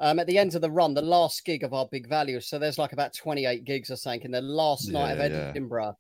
[0.03, 2.59] um, at the end of the run, the last gig of our big value, so
[2.59, 5.49] there's like about 28 gigs I think, in the last night of Yeah, yeah.
[5.49, 5.97] Edinburgh.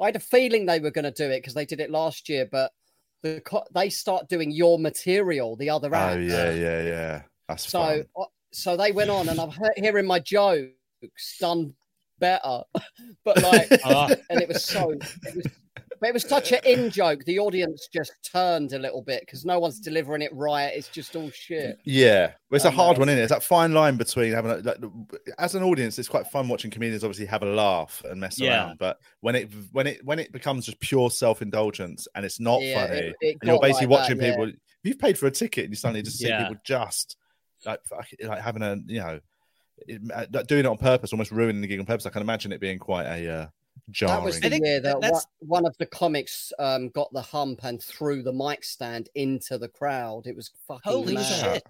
[0.00, 2.28] I had a feeling they were going to do it because they did it last
[2.28, 2.72] year, but
[3.22, 7.22] the co- they start doing your material, the other Oh yeah, yeah, yeah.
[7.48, 8.04] That's So, fun.
[8.18, 10.72] uh, so they went on, and I'm he- hearing my jokes
[11.40, 11.74] done
[12.18, 12.62] better,
[13.24, 14.08] but like, Ah.
[14.30, 15.02] and it was so, it
[15.34, 15.46] was,
[16.00, 17.24] but it was such an in joke.
[17.24, 20.66] The audience just turned a little bit because no one's delivering it right.
[20.74, 21.78] It's just all shit.
[21.84, 23.22] Yeah, well, it's a Um, hard one, isn't it?
[23.22, 24.78] It's that fine line between having a, like,
[25.38, 28.66] as an audience, it's quite fun watching comedians obviously have a laugh and mess Yeah.
[28.66, 28.78] around.
[28.78, 32.62] But when it when it when it becomes just pure self indulgence and it's not
[32.62, 34.30] Yeah, funny, it- it and you're basically like that, watching yeah.
[34.30, 34.52] people.
[34.84, 36.44] You've paid for a ticket and you suddenly just see Yeah.
[36.48, 37.16] people just
[37.66, 37.80] like
[38.22, 39.20] like having a you know
[40.14, 42.04] uh, doing it on purpose, almost ruining the gig on purpose.
[42.06, 43.46] I can imagine it being quite a uh,
[43.90, 44.16] jarring.
[44.16, 47.60] That was the year that that's- one, one of the comics um, got the hump
[47.64, 50.26] and threw the mic stand into the crowd.
[50.26, 51.24] It was fucking Holy mad.
[51.54, 51.66] shit!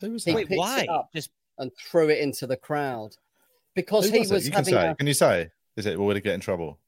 [0.00, 0.36] Who was He that?
[0.36, 0.86] Wait, picked it why?
[0.90, 1.10] up.
[1.14, 3.16] Just and threw it into the crowd
[3.74, 4.46] because Who he was was, it?
[4.46, 4.88] You can say.
[4.88, 5.50] a Can you say?
[5.76, 5.98] Is it?
[5.98, 6.78] Will it get in trouble?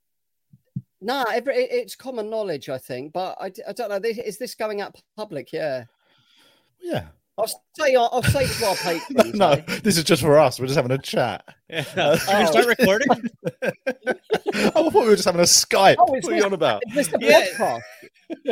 [1.00, 1.24] no.
[1.32, 4.00] Every, it- it's common knowledge, I think, but I don't know.
[4.08, 5.52] Is this going out public?
[5.52, 5.84] Yeah,
[6.80, 7.08] Yeah.
[7.40, 7.94] I'll say.
[7.94, 9.34] I'll, I'll say to our patrons.
[9.34, 9.62] no, eh?
[9.82, 10.58] this is just for us.
[10.60, 11.44] We're just having a chat.
[11.68, 11.82] yeah.
[11.84, 13.08] Can we start recording?
[13.62, 13.68] oh,
[14.54, 15.96] I thought we were just having a Skype.
[15.98, 16.82] Oh, what is are you on about?
[16.88, 17.46] Is this the Yeah.
[17.56, 17.82] podcast?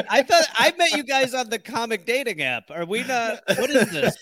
[0.09, 2.65] I thought I met you guys on the comic dating app.
[2.71, 3.41] Are we not?
[3.49, 4.17] What is this?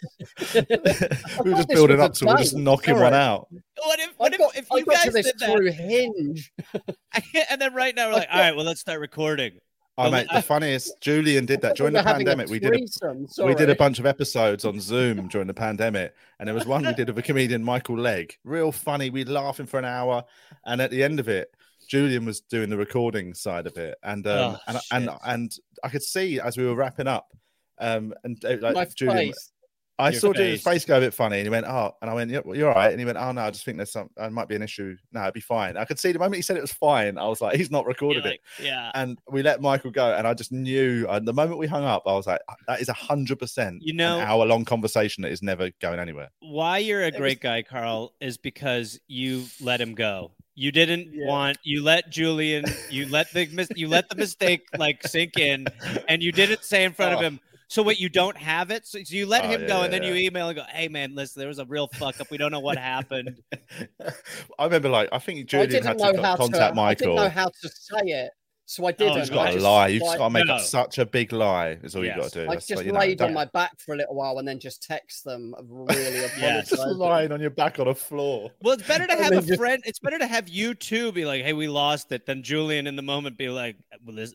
[0.55, 3.05] we were thought just building up to we're just knocking Sorry.
[3.05, 3.49] one out.
[3.83, 4.11] What if?
[4.19, 5.53] What if, got, if I you got guys to this did that?
[5.53, 6.53] through Hinge.
[7.51, 9.59] and then right now we're like, all right, well, let's start recording.
[9.99, 12.49] Oh, mate, the funniest, Julian did that during the pandemic.
[12.51, 16.47] We did a, we did a bunch of episodes on Zoom during the pandemic, and
[16.47, 18.39] there was one we did of a comedian, Michael Legge.
[18.45, 19.09] Real funny.
[19.09, 20.23] We'd laughing for an hour,
[20.67, 21.49] and at the end of it,
[21.89, 25.19] Julian was doing the recording side of it, and um, Oh, and and shit.
[25.25, 27.33] and I could see as we were wrapping up,
[27.79, 29.53] um, and uh, like My Julian, face.
[29.99, 30.73] I saw Julian's face.
[30.83, 32.69] face go a bit funny, and he went, "Oh," and I went, "Yeah, well, "You're
[32.69, 34.55] all right," and he went, "Oh no, I just think there's some, there might be
[34.55, 34.97] an issue.
[35.13, 37.17] No, it'd be fine." I could see the moment he said it was fine.
[37.19, 38.91] I was like, "He's not You're recorded it." yeah.
[38.95, 41.07] and we let Michael go, and I just knew.
[41.09, 43.83] And the moment we hung up, I was like, uh, "That is a hundred percent
[43.83, 47.41] You know- an hour-long conversation that is never going anywhere." Why you're a was- great
[47.41, 50.33] guy, Carl, is because you let him go.
[50.59, 51.27] You didn't Yeah.
[51.27, 51.59] want.
[51.65, 52.65] You let Julian.
[52.91, 55.67] You let the you let the mistake like sink in,
[56.09, 57.23] and you didn't say in front of Oh.
[57.23, 57.41] him.
[57.69, 57.99] So what?
[58.01, 58.87] You don't have it.
[58.87, 60.11] So, so you let Oh, him yeah, go, yeah, and then yeah.
[60.13, 62.31] you email and go, "Hey man, listen, there was a real fuck up.
[62.31, 63.41] We don't know what happened."
[64.59, 66.53] I remember, like, I think I Julian didn't had know to how co- to.
[66.53, 68.31] contact I didn't know how to say it,
[68.67, 69.17] so I oh, didn't.
[69.19, 69.87] You've got I to just, lie.
[69.89, 70.63] You've just got to make up No.
[70.63, 71.79] such a big lie.
[71.83, 72.51] Is all you've got to do.
[72.51, 74.47] I That's just like, you know, laid on my back for a little while and
[74.47, 75.55] then just text them.
[75.69, 76.37] Really Yes.
[76.37, 76.69] apologize.
[76.71, 78.51] just lying on your back on a floor.
[78.63, 79.83] Well, it's better to have a just- friend.
[79.87, 82.97] It's better to have you two be like, "Hey, we lost it," than Julian in
[82.97, 84.33] the moment be like, "Well, this,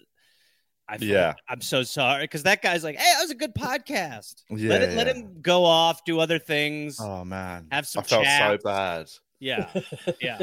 [0.87, 1.33] I fucking- Yeah.
[1.47, 4.43] I'm so sorry," because that guy's like, "Hey, that was a good podcast.
[4.49, 6.97] Yeah, let it, let him go off, do other things.
[6.99, 8.63] Oh man, Have some I felt chats.
[8.63, 9.09] so bad.
[9.39, 9.69] Yeah,
[10.21, 10.39] yeah.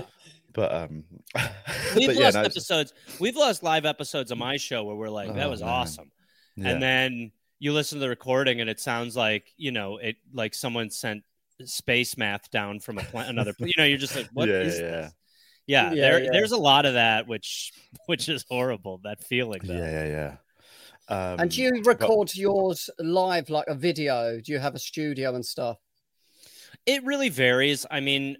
[0.55, 1.05] But um,
[1.95, 2.93] We've but yeah, lost no, episodes.
[3.21, 5.69] We've lost live episodes of my show where we're like, "That Oh, was man.
[5.71, 6.11] awesome,"
[6.57, 6.69] yeah.
[6.71, 10.55] and then you listen to the recording and it sounds like you know it like
[10.55, 11.23] someone sent
[11.65, 13.53] space math down from a pla- another.
[13.53, 15.13] pla- You know, you're just like, "What Yeah, is yeah, this?"
[15.69, 16.31] Yeah, Yeah, there, yeah.
[16.33, 17.73] there's a lot of that, which
[18.07, 19.01] which is horrible.
[19.05, 19.75] That feeling, though.
[19.75, 20.37] yeah, yeah, yeah.
[21.11, 24.41] Um, and do you record yours live like a video?
[24.41, 25.79] Do you have a studio and stuff?
[26.85, 27.87] It really varies.
[27.91, 28.37] I mean,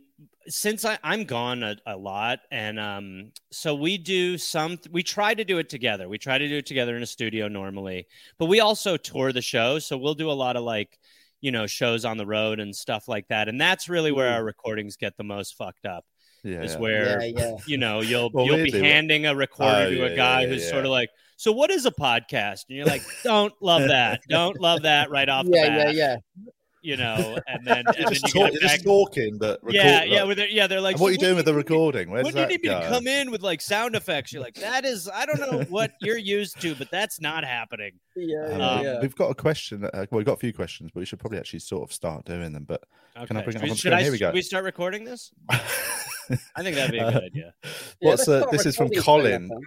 [0.49, 4.79] since I, I'm gone a, a lot, and um, so we do some.
[4.91, 6.09] We try to do it together.
[6.09, 8.07] We try to do it together in a studio normally,
[8.39, 9.79] but we also tour the show.
[9.79, 10.99] So we'll do a lot of like,
[11.41, 13.49] you know, shows on the road and stuff like that.
[13.49, 16.05] And that's really where our recordings get the most fucked up.
[16.49, 17.57] Yeah, is where Yeah, yeah.
[17.67, 20.43] you know you'll Well, you'll weirdly, be handing a recorder Oh, to yeah, a guy
[20.43, 20.71] yeah, who's yeah.
[20.71, 22.65] sort of like, so what is a podcast?
[22.69, 26.17] And you're like, don't love that, don't love that right off the Yeah, yeah, yeah.
[26.83, 28.71] You know, and then and You're then just, you talk, get back.
[28.73, 31.13] just talking, but record, yeah, yeah, like- with it, yeah, they're like, and what are
[31.13, 32.11] you doing with the recording?
[32.11, 34.33] Where When does do you that need me to come in with like sound effects?
[34.33, 37.93] You're like, that is, I don't know what you're used to, but that's not happening.
[38.21, 39.01] Yeah, Um, yeah, yeah.
[39.01, 39.85] We've got a question.
[39.85, 42.25] Uh, well, we've got a few questions, but we should probably actually sort of start
[42.25, 42.65] doing them.
[42.65, 42.83] But
[43.27, 43.45] can I Okay.
[43.45, 43.95] bring it up we- on should screen?
[43.95, 44.31] I- Here we should go.
[44.33, 45.31] we start recording this?
[45.49, 47.55] I think that'd be a good Uh, idea.
[47.63, 48.39] Yeah, What's let's the?
[48.41, 49.63] start This is from recording Colin.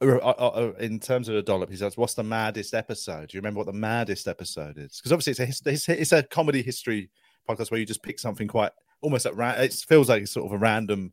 [0.00, 2.74] Soon, Uh, uh, uh, uh, in terms of the dollop, he says, "What's the maddest
[2.74, 3.28] episode?
[3.28, 4.98] Do you remember what the maddest episode is?
[4.98, 7.10] Because obviously, it's a it's, it's a comedy history
[7.48, 10.46] podcast where you just pick something quite almost at ra- it feels like it's sort
[10.46, 11.12] of a random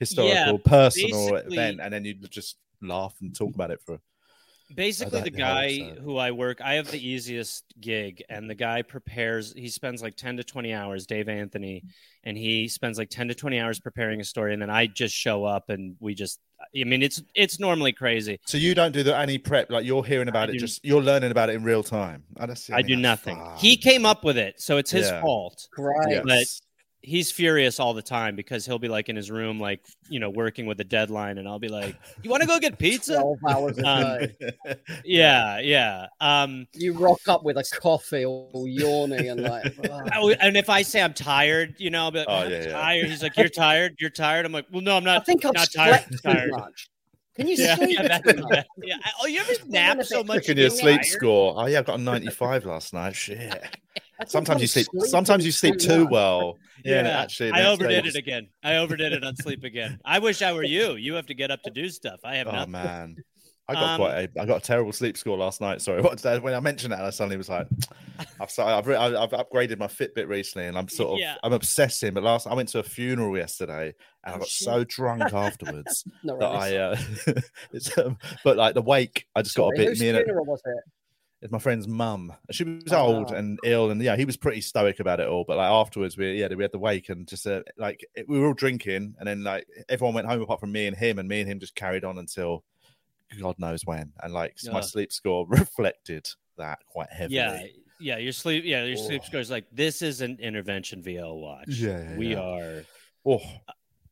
[0.00, 4.00] historical, personal basically- event, and then you just laugh and talk about it for.
[4.74, 8.82] Basically, the the guy who I work, I have the easiest gig, and the guy
[8.82, 9.52] prepares.
[9.56, 11.84] He spends like ten to twenty hours, Dave Anthony,
[12.24, 15.14] and he spends like ten to twenty hours preparing a story, and then I just
[15.14, 16.40] show up and we just.
[16.76, 18.40] I mean, it's it's normally crazy.
[18.44, 20.84] So you don't do the, any prep, like you're hearing about I it, do- just
[20.84, 22.24] you're learning about it in real time.
[22.36, 23.38] I, just, I, do mean, that's nothing.
[23.38, 23.56] fun.
[23.58, 25.20] He came up with it, so it's his Yeah.
[25.22, 25.68] fault.
[25.78, 26.22] Right.
[26.26, 26.60] Yes.
[27.00, 30.18] But- He's furious all the time because he'll be like in his room, like you
[30.20, 33.22] know, working with a deadline, and I'll be like, "You want to go get pizza?"
[33.48, 34.20] hours Um,
[35.04, 36.06] yeah, yeah.
[36.20, 39.76] Um, You rock up with a coffee all yawning and like.
[40.16, 42.62] Oh, and if I say I'm tired, you know, I'll be like, Oh, "I'm yeah,
[42.64, 42.72] yeah.
[42.72, 43.06] tired.
[43.06, 43.94] He's like, You're tired.
[44.00, 44.44] You're tired.
[44.44, 45.10] I'm like, Well, no, I'm not.
[45.10, 45.26] I not.
[45.26, 46.04] think I'm not tired.
[46.24, 46.50] tired.
[46.50, 46.90] too much.
[47.36, 48.50] Can you Yeah, sleep yeah, too that's, much?
[48.50, 48.96] that, yeah.
[49.22, 50.38] Oh, you ever nap so much?
[50.46, 51.06] Checking your you're sleep tired?
[51.06, 51.54] score.
[51.56, 53.14] Oh yeah, I got a 95 last night.
[53.14, 53.62] Shit.
[54.20, 54.86] I Sometimes you sleep.
[54.90, 56.10] sleeping Sometimes you sleep too much.
[56.12, 56.56] well.
[56.84, 58.48] Yeah, Yeah, actually, I overdid it again.
[58.62, 59.98] I overdid it on sleep again.
[60.04, 60.94] I wish I were you.
[60.94, 62.20] You have to get up to do stuff.
[62.22, 62.72] I have not Oh nothing.
[62.72, 63.16] man,
[63.68, 64.40] I got Um, quite a.
[64.40, 65.82] I got a terrible sleep score last night.
[65.82, 67.66] Sorry, what, when I mentioned that, I suddenly was like,
[68.40, 71.34] I've so- I've, re- I've upgraded my Fitbit recently, and I'm sort of Yeah.
[71.42, 72.14] I'm obsessing.
[72.14, 73.92] But last I went to a funeral yesterday,
[74.24, 74.64] and I Oh, got shit.
[74.66, 76.78] so drunk afterwards Not that really.
[76.78, 76.82] I.
[76.92, 77.40] Uh,
[77.72, 79.88] it's, um, but like the wake, I just got a bit.
[79.88, 80.84] whose Me and a- funeral was it?
[81.40, 82.32] It's my friend's mum.
[82.50, 85.44] She was Oh, old and ill, and yeah, he was pretty stoic about it all.
[85.46, 88.38] But like afterwards, we yeah, we had the wake, and just uh, like it- we
[88.38, 91.28] were all drinking, and then like everyone went home apart from me and him, and
[91.28, 92.64] me and him just carried on until
[93.40, 94.12] God knows when.
[94.22, 97.36] And like my sleep score reflected that quite heavily.
[97.36, 97.62] Yeah,
[98.00, 98.18] yeah.
[98.18, 98.64] Your sleep.
[98.66, 99.26] Yeah, your sleep Oh.
[99.26, 101.68] score is like this is an intervention VL watch.
[101.68, 102.40] Yeah, yeah, we yeah.
[102.40, 102.84] are.
[103.26, 103.40] Oh,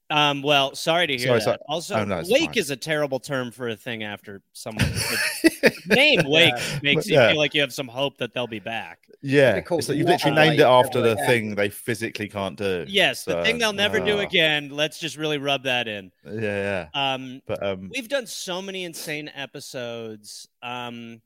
[0.08, 0.42] Um.
[0.42, 1.44] Well, sorry to hear Sorry, that.
[1.44, 1.58] sorry.
[1.68, 2.58] Also, Oh, no, wake fine.
[2.58, 4.86] is a terrible term for a thing after someone.
[5.88, 9.00] name wake makes you feel like you have some hope that they'll be back.
[9.20, 9.52] yeah.
[9.52, 11.26] They're called you've water literally named it wake, after the yeah.
[11.26, 12.84] thing they physically can't do.
[12.86, 14.68] Yes, the thing they'll never do uh, again.
[14.70, 16.12] Let's just really rub that in.
[16.24, 17.12] Yeah, yeah.
[17.14, 20.48] Um, But um, we've done so many insane episodes.
[20.62, 21.20] Um,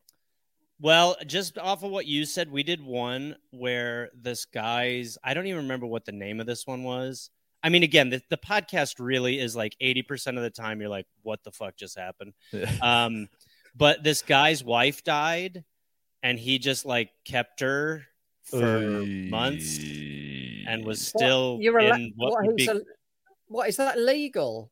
[0.81, 5.19] well, just off of what you said, we did one where this guy's.
[5.23, 7.29] I don't even remember what the name of this one was.
[7.63, 10.89] I mean, again, the, the podcast really is like eighty percent of the time you're
[10.91, 12.33] like, "What the fuck just happened?"
[12.83, 13.29] Um,
[13.77, 15.65] but this guy's wife died,
[16.23, 18.05] and he just like kept her
[18.45, 21.21] for months and was What?
[21.21, 22.81] still You're a, in what, what, would be a-
[23.49, 24.71] what is that legal?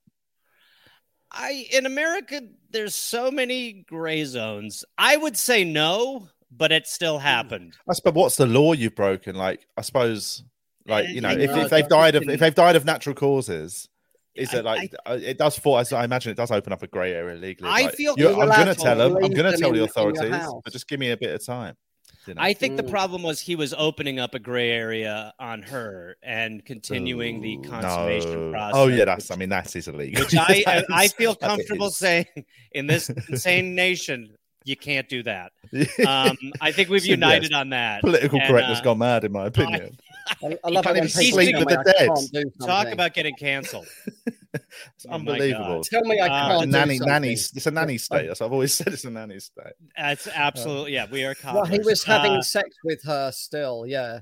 [1.31, 4.85] I in America there's so many gray zones.
[4.97, 7.77] I would say no, but it still happened.
[7.89, 9.37] I suppose what's the law you've broken?
[9.37, 10.43] Like, I suppose,
[10.89, 13.89] like you know, if, if they've died of if they've died of natural causes,
[14.35, 15.77] is I- it like uh, it does fall?
[15.93, 17.69] I imagine it does open up a grey area legally.
[17.71, 19.17] I Like, feel you're- you're I'm going to to tell them.
[19.17, 21.35] I'm going to tell the in- in your authorities, but just give me a bit
[21.35, 21.75] of time.
[22.27, 22.43] you know?
[22.43, 22.91] I think the Mm.
[22.91, 27.63] problem was he was opening up a gray area on her and continuing the Ooh,
[27.71, 28.51] consummation no.
[28.53, 28.73] process.
[28.77, 29.29] Oh yeah, that's.
[29.31, 30.25] which- I mean, that is illegal.
[30.25, 32.27] which I, I, I feel comfortable saying
[32.73, 35.53] in this insane nation, you can't do that.
[36.07, 38.01] Um, I think we've So, yes, united on that.
[38.03, 39.97] Political And, correct's uh, gone mad, in my opinion.
[40.43, 41.83] I, I love it when sleep with the I
[42.43, 42.45] dead.
[42.67, 43.87] Talk about getting canceled.
[44.95, 45.85] It's Oh unbelievable.
[45.85, 47.13] Tell me I Uh, can't A do nanny, something.
[47.13, 47.33] nanny.
[47.33, 48.29] It's a nanny state.
[48.29, 48.89] That's I've always said.
[48.89, 49.75] It's a nanny state.
[49.97, 51.07] That's absolutely yeah.
[51.11, 51.37] We are.
[51.45, 53.85] Well, he was having Uh, sex with her still.
[53.87, 54.21] Yeah,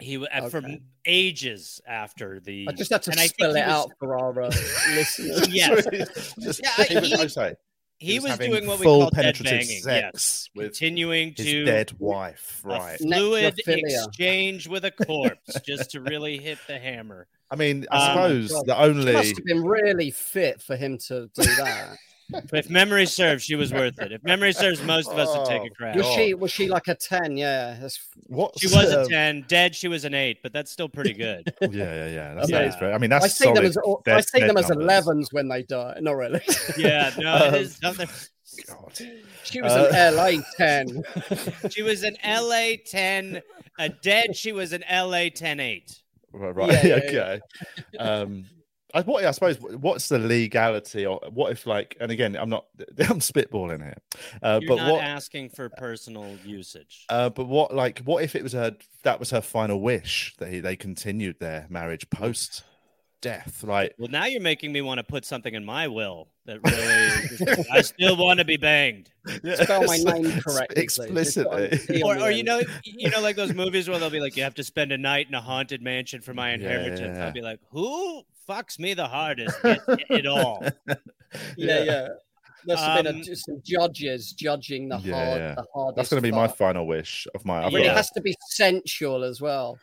[0.00, 0.62] He w- uh, for
[1.04, 2.66] ages after the.
[2.68, 4.46] I just had to and I spell it was- out for our uh,
[4.94, 5.46] listeners.
[5.48, 5.86] Yes.
[6.40, 7.54] Just- Yeah, he was, he- I say,
[8.00, 9.70] He, was, having doing what we full call dead penetrative banging.
[9.70, 9.82] Yes.
[9.82, 12.62] sex with Continuing his to dead wife.
[12.64, 12.98] a Right.
[12.98, 14.06] fluid Necrophilia.
[14.06, 17.26] exchange with a corpse just to really hit the hammer.
[17.50, 18.66] I mean, I Um, suppose God.
[18.66, 19.12] the only.
[19.12, 21.96] must have been really fit for him to do that.
[22.52, 24.12] If memory serves, she was worth it.
[24.12, 25.96] If memory serves, most of us would take a Oh, crap.
[25.96, 26.34] was she?
[26.34, 27.36] Was she like a ten?
[27.36, 29.44] Yeah, that's, What She was a um, ten.
[29.48, 31.52] Dead, she was an eight, but that's still pretty good.
[31.62, 32.34] Yeah, yeah, yeah.
[32.34, 32.58] That's, Yeah.
[32.60, 32.92] that is very.
[32.92, 35.48] I mean, that's I see them solid as I dead- see them as elevens when
[35.48, 35.96] they die.
[36.00, 36.40] Not really.
[36.76, 38.08] Yeah, no, Um, it is something.
[38.66, 38.98] God.
[39.44, 41.02] she was Uh, an LA ten.
[41.70, 43.40] She was an LA 10.
[43.78, 46.02] A dead, she was an LA 10 8.
[46.32, 46.84] Right, right.
[46.84, 47.40] Yeah, yeah, okay.
[47.98, 48.44] Um,
[48.94, 52.66] I, what I suppose what's the legality or what if like and again I'm not
[52.98, 53.96] I'm spitballing here,
[54.42, 57.04] uh, You're but not what asking for personal usage.
[57.10, 60.48] uh, but what like what if it was her that was her final wish that
[60.48, 62.62] he, they continued their marriage post
[63.20, 66.60] death like Well, now you're making me want to put something in my will that
[66.64, 67.66] really.
[67.72, 69.10] I still want to be banged.
[69.54, 70.82] Spell my name correctly.
[70.82, 74.08] explicitly got an on Or, or you know, you know, like those movies where they'll
[74.08, 77.16] be like, "You have to spend a night in a haunted mansion for my inheritance."
[77.16, 77.26] Yeah.
[77.26, 79.58] I'd be like, "Who fucks me the hardest?
[79.64, 79.80] It,
[80.10, 80.64] it all."
[81.56, 82.08] Yeah, yeah.
[82.64, 85.54] There's been Um, a, some judges judging the Yeah, hard, yeah.
[85.54, 85.96] the hardest.
[85.96, 89.24] that's going to be my final wish of my I've it has to be sensual
[89.24, 89.78] as well.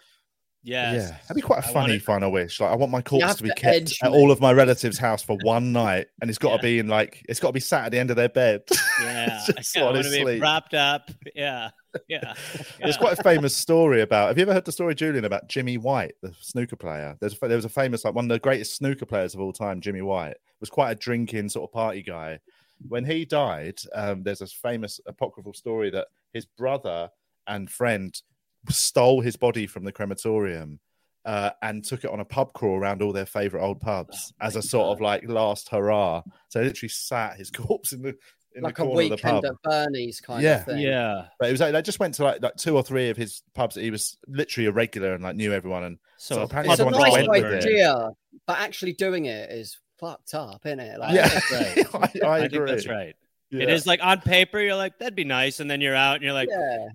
[0.65, 0.95] Yes.
[1.11, 2.59] Yeah, that'd be quite a I funny final wish.
[2.59, 4.17] Like, I want my corpse to be to kept edge at me.
[4.17, 7.23] all of my relatives' house for one night, and it's got to be in like
[7.29, 8.63] it's got to be sat at the end of their bed.
[9.01, 10.39] Yeah, Just I while want to be sleep.
[10.41, 11.11] propped up.
[11.35, 11.69] Yeah,
[12.07, 12.33] yeah.
[12.79, 14.29] There's quite a famous story about.
[14.29, 17.17] Have you ever heard the story, Julian, about Jimmy White, the snooker player?
[17.19, 19.81] There's there was a famous like one of the greatest snooker players of all time.
[19.81, 22.39] Jimmy White was quite a drinking sort of party guy.
[22.87, 27.09] When he died, um, there's this famous apocryphal story that his brother
[27.47, 28.19] and friend
[28.69, 30.79] stole his body from the crematorium.
[31.23, 34.45] Uh, and took it on a pub crawl around all their favorite old pubs Oh
[34.45, 36.21] as a sort of like last hurrah.
[36.49, 38.15] So they literally sat his corpse in the
[38.55, 39.43] in Like the a corner of the pub.
[39.43, 40.59] at Bernie's kind Yeah.
[40.59, 40.77] of thing.
[40.81, 41.25] Yeah.
[41.39, 43.41] But it was like they just went to like like two or three of his
[43.55, 43.73] pubs.
[43.73, 45.83] That he was literally a regular and like knew everyone.
[45.85, 47.63] And So So apparently It's a pub everyone just nice went with it.
[47.65, 48.09] idea,
[48.45, 50.99] but actually doing it is fucked up, isn't it?
[50.99, 51.51] Like, yeah, that's.
[51.95, 52.49] I, I I agree.
[52.59, 53.15] think that's right.
[53.51, 53.73] It Yeah.
[53.75, 56.33] is like on paper, you're like, that'd be nice, and then you're out and you're
[56.33, 56.87] like, yeah.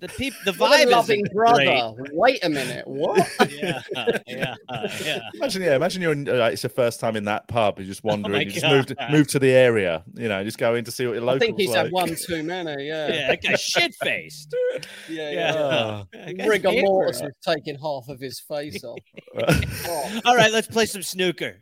[0.00, 1.92] the peop, the What a vibe loving is brother.
[2.12, 2.86] Wait a minute.
[2.86, 3.28] What?
[3.50, 3.80] Yeah,
[4.26, 4.54] yeah,
[5.04, 5.20] yeah.
[5.34, 7.78] Imagine, yeah, imagine you're in, uh, like, it's your first time in that pub.
[7.78, 8.32] You're just wandering.
[8.32, 9.10] my you just moved God.
[9.10, 10.04] move to the area.
[10.14, 11.78] You know, just go in to see what your I locals think he's like.
[11.84, 12.86] had one too many.
[12.86, 13.08] Yeah.
[13.12, 14.54] Yeah, that guy's shit faced.
[15.08, 15.30] Yeah.
[15.30, 15.52] Yeah.
[15.56, 16.04] Oh.
[16.12, 18.98] That guy's Rigor mortis has taken half of his face off.
[19.86, 21.58] Oh, All right, let's play some snooker.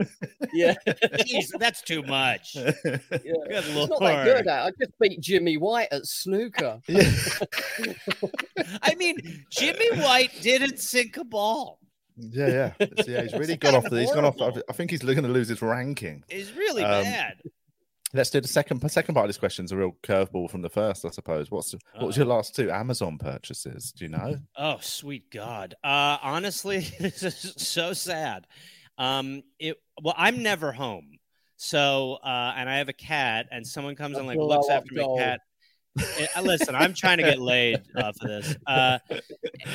[0.53, 0.75] yeah.
[0.87, 2.55] Jeez, that's too much.
[2.57, 2.99] yeah.
[3.13, 3.91] Good lord.
[4.27, 4.67] Not that good at.
[4.67, 6.81] I just beat Jimmy White at snooker.
[6.89, 7.11] yeah.
[8.83, 9.17] I mean,
[9.51, 11.79] Jimmy White didn't sink a ball.
[12.17, 13.23] yeah, yeah, It's- yeah.
[13.23, 13.91] He's really That's gone off.
[13.91, 14.37] The, he's gone off.
[14.69, 16.25] I think he's going to lose his ranking.
[16.29, 17.35] It's really Um, bad.
[18.15, 19.65] Let's do the second second part of this question.
[19.65, 21.51] Is a real curveball from the first, I suppose.
[21.51, 23.93] What's what was your last two Amazon purchases?
[23.93, 24.37] Do you know?
[24.57, 25.75] Oh, sweet God.
[25.85, 28.47] Uh, honestly, this is so sad.
[28.97, 31.16] Um, it well, I'm never home.
[31.57, 34.95] So, uh, and I have a cat, and someone comes A and like looks after
[34.95, 35.17] my doll.
[35.17, 35.41] cat.
[36.17, 38.57] Eh, listen, I'm trying to get laid off of this.
[38.67, 38.99] Uh,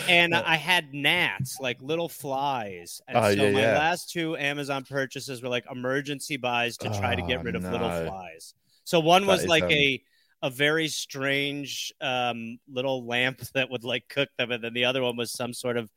[0.07, 3.01] and I had gnats, like little flies.
[3.07, 3.67] And Oh, so yeah, my yeah.
[3.67, 7.69] last two Amazon purchases were like emergency buys to try to get Oh, rid of
[7.69, 8.53] little flies.
[8.83, 10.01] So one That was is, like um, a
[10.43, 15.01] a very strange um, little lamp that would like cook them, and then the other
[15.01, 15.89] one was some sort of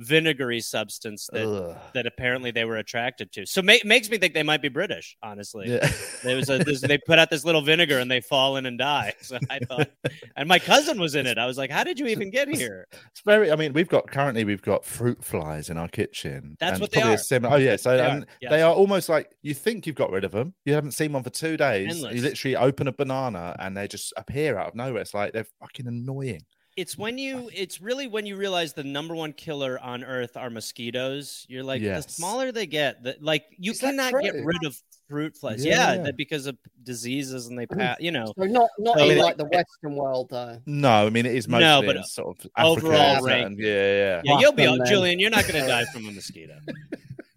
[0.00, 1.76] vinegary substance that Ugh.
[1.94, 3.46] that apparently they were attracted to.
[3.46, 5.16] So ma- makes me think they might be British.
[5.22, 5.90] Honestly, Yeah.
[6.24, 8.78] there was a this, they put out this little vinegar and they fall in and
[8.78, 9.12] die.
[9.20, 9.88] So I thought,
[10.36, 11.36] and my cousin was in it.
[11.38, 12.86] I was like, how did you even get here?
[13.10, 13.52] It's very.
[13.52, 16.56] I mean, we've got currently we've got fruit flies in our kitchen.
[16.58, 17.16] That's what they are.
[17.18, 18.50] Similar, oh yeah, so They are, yes.
[18.50, 20.54] they are almost like you think you've got rid of them.
[20.64, 21.94] You haven't seen one for two days.
[21.96, 22.14] Endless.
[22.14, 25.02] You literally open a banana and they just appear out of nowhere.
[25.02, 26.42] It's like they're fucking annoying.
[26.76, 27.50] It's when you.
[27.52, 31.44] It's really when you realize the number one killer on Earth are mosquitoes.
[31.48, 34.76] You're like, the smaller they get, the like you Is cannot get rid of
[35.08, 35.64] fruit flies.
[35.64, 36.10] Yeah, Yeah, yeah.
[36.16, 37.96] because of diseases and they pass.
[38.00, 40.60] You know, So not not So, in like- like the Western world though.
[40.64, 43.26] No, I mean it is mostly No, but in sort of overall Africa.
[43.26, 43.42] rate.
[43.42, 44.22] and- yeah, yeah.
[44.24, 44.86] yeah, you'll be Fuck.
[44.86, 45.18] Julian.
[45.18, 46.56] You're not going to die from a mosquito.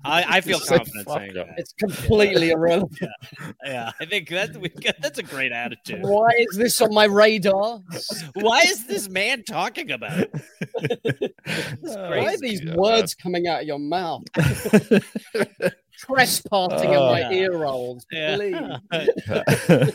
[0.06, 1.48] I, I feel Say confident fuck saying 'em.
[1.48, 1.60] that.
[1.60, 3.00] It's completely irrelevant.
[3.66, 6.02] Yeah, I think that we that's a great attitude.
[6.02, 7.82] Why is this on my radar?
[8.36, 11.34] Why is this man talking about it?
[11.82, 12.76] Why are these God.
[12.76, 14.24] words coming out of your mouth?
[16.00, 17.32] Trespassing in my Oh.
[17.32, 18.36] ear rolls, Yeah.
[18.36, 19.92] please.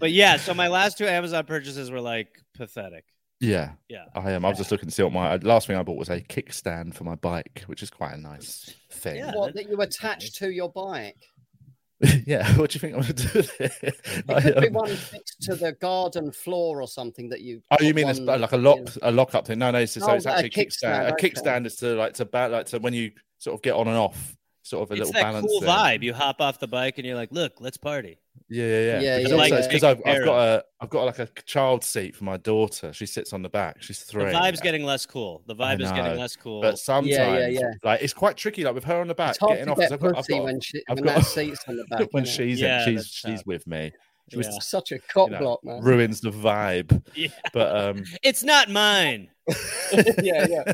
[0.00, 3.04] but yeah, so my last two Amazon purchases were like pathetic.
[3.44, 4.04] Yeah, Yeah.
[4.14, 4.44] I am.
[4.44, 6.94] I was just looking to see what my last thing I bought was a kickstand
[6.94, 9.16] for my bike, which is quite a nice thing.
[9.16, 9.32] Yeah.
[9.34, 11.16] What that you attach to your bike?
[12.26, 13.70] Yeah, what do you think I'm going to do there?
[13.82, 17.62] It I, could be um, one fixed to the garden floor or something that you.
[17.70, 18.86] Oh, you put mean it's one like a lock, in.
[19.02, 19.58] a lock up thing?
[19.60, 19.78] No, no.
[19.78, 21.06] It's, so Oh, it's actually a kickstand.
[21.06, 23.74] kickstand, A kickstand is to like to ba- like to when you sort of get
[23.74, 25.46] on and off, sort of a It's little that balance.
[25.46, 25.68] cool thing.
[25.70, 26.02] vibe.
[26.02, 28.18] You hop off the bike and you're like, "Look, let's party."
[28.50, 29.00] Yeah, yeah, yeah.
[29.00, 29.58] Yeah, Because yeah, also yeah.
[29.58, 32.92] it's because I've, I've got a I've got like a child seat for my daughter.
[32.92, 33.82] She sits on the back.
[33.82, 34.24] She's three.
[34.26, 35.42] The vibe's getting less cool.
[35.46, 36.60] The vibe is getting less cool.
[36.60, 37.70] But sometimes, Yeah, yeah, yeah.
[37.82, 38.62] like it's quite tricky.
[38.64, 39.76] Like with her on the back, It's hard getting to off.
[39.78, 41.84] 'cause get I've got, I've got- when she I've when got- that seat's on the
[41.90, 42.08] back.
[42.12, 43.92] when she's Yeah, she's that's she's with me.
[44.30, 45.80] She was Such a cock you know, block, man.
[45.82, 47.02] ruins the vibe.
[47.14, 47.28] Yeah.
[47.52, 49.28] But um, It's not mine.
[50.22, 50.72] yeah, yeah.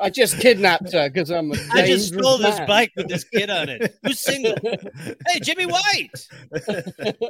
[0.00, 3.24] I just kidnapped her because I'm a I just dangerous stole this bike with this
[3.24, 3.96] kid on it.
[4.02, 4.56] Who's single?
[5.28, 6.10] hey, Jimmy White.
[6.52, 6.74] You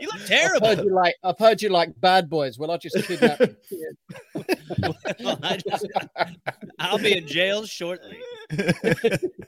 [0.03, 0.67] look I've terrible.
[0.69, 2.59] heard you like I've heard you like bad boys.
[2.59, 3.43] Well, I just kidnapped.
[5.21, 5.87] Well, I just,
[6.79, 8.19] I'll be in jail shortly.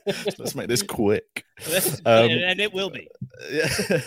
[0.05, 1.43] let's make this quick.
[1.65, 3.07] and, Um, and it will be.
[3.51, 4.01] Yeah.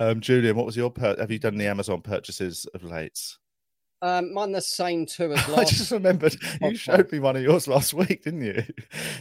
[0.00, 3.18] um, Julian, what was your pur- have you done the Amazon purchases of late?
[4.04, 7.66] Um, mine the same too as I just remembered you showed me one of yours
[7.66, 8.62] last week, didn't you?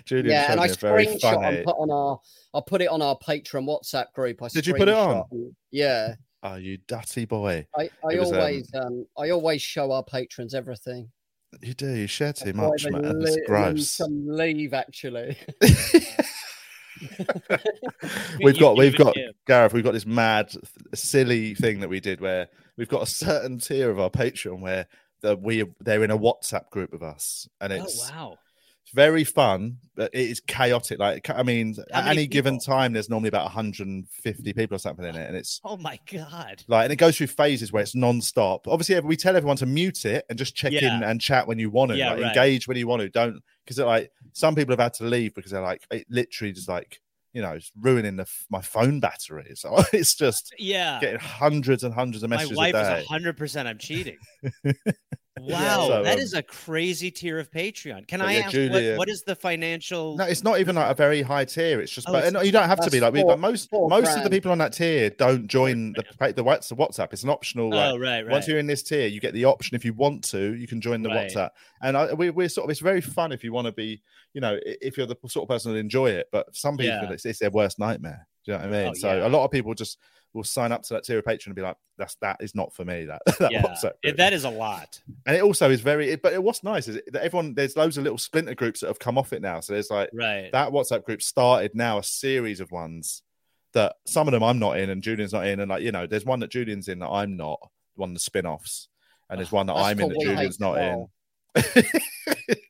[0.03, 1.57] Julian yeah, and I me a screenshot funny.
[1.57, 2.19] and put on our.
[2.53, 4.43] I put it on our Patreon WhatsApp group.
[4.43, 5.23] I Did you put it on?
[5.31, 6.15] and- Yeah,
[6.45, 7.65] Oh, you dirty boy!
[7.77, 11.09] I, I It was, um, always um, I always show our patrons everything.
[11.61, 11.89] You do.
[11.89, 13.19] You share too That's why much, man.
[13.19, 13.87] le- It's gross.
[13.89, 15.37] Some leave actually.
[18.43, 19.15] we've got, we've got.
[19.47, 19.73] Gareth.
[19.73, 20.53] We've got this mad,
[20.93, 24.87] silly thing that we did where we've got a certain tier of our Patreon where
[25.21, 28.37] the, we they're in a WhatsApp group with us, and Oh it's wow.
[28.93, 30.99] very fun, but it is chaotic.
[30.99, 35.15] Like, I mean, at any given time, there's normally about 150 people or something in
[35.15, 36.63] it, and it's Oh my god.
[36.67, 38.67] like, and it goes through phases where it's non-stop.
[38.67, 41.69] Obviously, we tell everyone to mute it and just check in and chat when you
[41.69, 42.35] want to, Yeah, like, right.
[42.37, 43.09] engage when you want to.
[43.09, 46.67] Don't because like some people have had to leave because they're like it literally just
[46.67, 46.99] like
[47.33, 49.53] you know it's ruining the, my phone battery.
[49.55, 50.99] So it's just Yeah.
[51.01, 52.55] getting hundreds and hundreds of messages.
[52.57, 53.67] My wife is hundred percent.
[53.67, 54.17] I'm cheating.
[55.51, 58.07] wow, So, that um, is a crazy tier of Patreon.
[58.07, 60.15] Can I yeah, ask what, what is the financial?
[60.15, 61.81] No, it's not even like a very high tier.
[61.81, 63.23] It's just, Oh, but it's- you don't have to be like we.
[63.23, 67.13] But most most of the people on that tier don't join the the WhatsApp.
[67.13, 67.69] It's an optional.
[67.69, 68.31] Like, oh right, right.
[68.31, 70.81] Once you're in this tier, you get the option if you want to, you can
[70.81, 71.29] join the Right.
[71.29, 71.49] WhatsApp.
[71.81, 74.01] And I, we, we're sort of, it's very fun if you want to be,
[74.33, 76.27] you know, if you're the sort of person that enjoy it.
[76.31, 77.11] But some people, Yeah.
[77.11, 78.27] it's, it's their worst nightmare.
[78.45, 78.89] Do you know what I mean?
[78.89, 79.27] Oh, so yeah.
[79.27, 79.97] a lot of people just
[80.33, 82.73] will sign up to that tier of Patreon and be like, "That's that is not
[82.73, 83.91] for me." That, that yeah, WhatsApp.
[84.03, 84.99] it- that is a lot.
[85.25, 86.09] and it also is very.
[86.11, 88.99] It, but what's nice is that everyone there's loads of little splinter groups that have
[88.99, 89.59] come off it now.
[89.59, 90.49] So there's like Right.
[90.51, 93.21] that WhatsApp group started now a series of ones
[93.73, 96.05] that some of them I'm not in and Julian's not in, and like you know,
[96.07, 97.59] there's one that Julian's in that I'm not,
[97.95, 98.87] one of the spin-offs,
[99.29, 101.07] and there's one that That's I'm in that Julian's not in.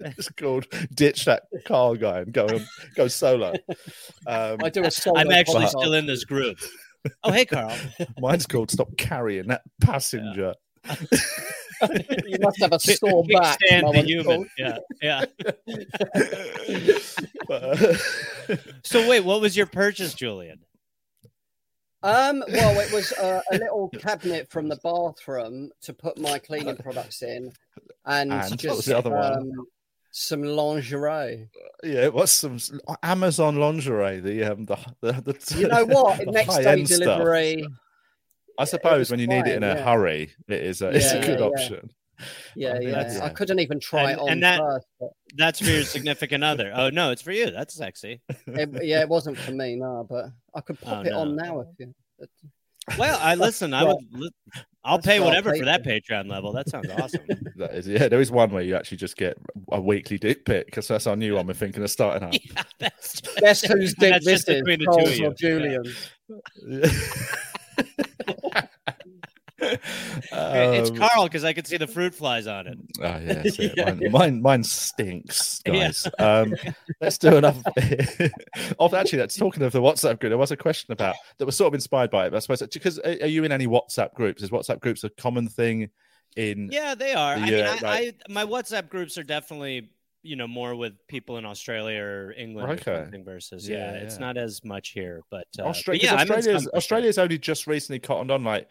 [0.05, 3.53] It's called ditch that car guy and go on, go solo.
[4.27, 5.69] Um, I do a solo I'm actually podcast.
[5.79, 6.57] still in this group.
[7.23, 7.75] Oh hey, Carl.
[8.19, 10.53] mine's called stop carrying that passenger.
[10.89, 13.59] you must have a sore Big back.
[13.63, 14.49] stand the human.
[14.57, 15.25] Yeah, yeah.
[17.47, 20.59] But, uh, So wait, what was your purchase, Julian?
[22.03, 26.75] Um, well, it was uh, a little cabinet from the bathroom to put my cleaning
[26.75, 27.51] products in,
[28.05, 29.33] and, And what was just the other one?
[29.33, 29.65] um,
[30.15, 31.49] some lingerie.
[31.83, 32.59] yeah, it was some
[33.01, 34.19] Amazon lingerie.
[34.19, 36.19] The um, the, the, the You know what?
[36.25, 36.99] the Next day high-end stuff.
[36.99, 37.65] delivery.
[38.59, 39.83] I suppose when you need it in a yeah.
[39.83, 41.45] hurry, it is a, it's Yeah, a good yeah, yeah.
[41.51, 41.91] option.
[42.55, 42.91] Yeah, I think yeah.
[42.91, 44.85] that's- I couldn't even try And- it on and that- first.
[44.99, 46.71] But That's for your significant other.
[46.75, 47.49] Oh no, it's for you.
[47.49, 48.21] That's sexy.
[48.45, 50.05] it, yeah, it wasn't for me, no.
[50.07, 51.93] But I could pop Oh, it on now if you.
[52.99, 53.73] Well, I listen.
[53.73, 53.97] I would.
[54.85, 55.83] Li- I'll that's pay what whatever pay for that.
[55.83, 56.51] Patreon level.
[56.53, 57.21] That sounds awesome.
[57.55, 59.37] That is, yeah, there is one where you actually just get
[59.71, 62.33] a weekly dick pic because that's our new one we're thinking of starting up.
[62.55, 64.61] yeah, that's Guess whose dick this just is?
[64.63, 65.83] between the two of Cole's you.
[67.99, 68.03] or
[70.33, 70.89] Julian's?
[70.89, 72.77] it's Um, Carl because I could see the fruit flies on it.
[72.99, 73.73] Oh yeah, it.
[73.77, 73.93] Yeah.
[73.93, 75.73] Mine, mine, mine stinks, Yeah.
[75.73, 76.07] guys.
[76.19, 76.55] Um,
[77.01, 77.61] let's do another.
[78.79, 80.31] of actually, that's talking of the WhatsApp group.
[80.31, 82.31] There was a question about that was sort of inspired by it.
[82.31, 84.41] But I suppose because are, you in any WhatsApp groups?
[84.43, 85.89] Is WhatsApp groups a common thing?
[86.35, 87.35] In Yeah, they are.
[87.35, 87.87] I mean, Yeah, I.
[87.87, 89.89] I my WhatsApp groups are definitely
[90.23, 92.91] you know more with people in Australia or England Okay.
[92.91, 94.19] or something versus yeah, Yeah, it's yeah.
[94.21, 95.21] not as much here.
[95.29, 96.77] But uh, Australia, but yeah, Australia's some for sure.
[96.77, 98.43] Australia's only just recently cottoned on.
[98.43, 98.67] Like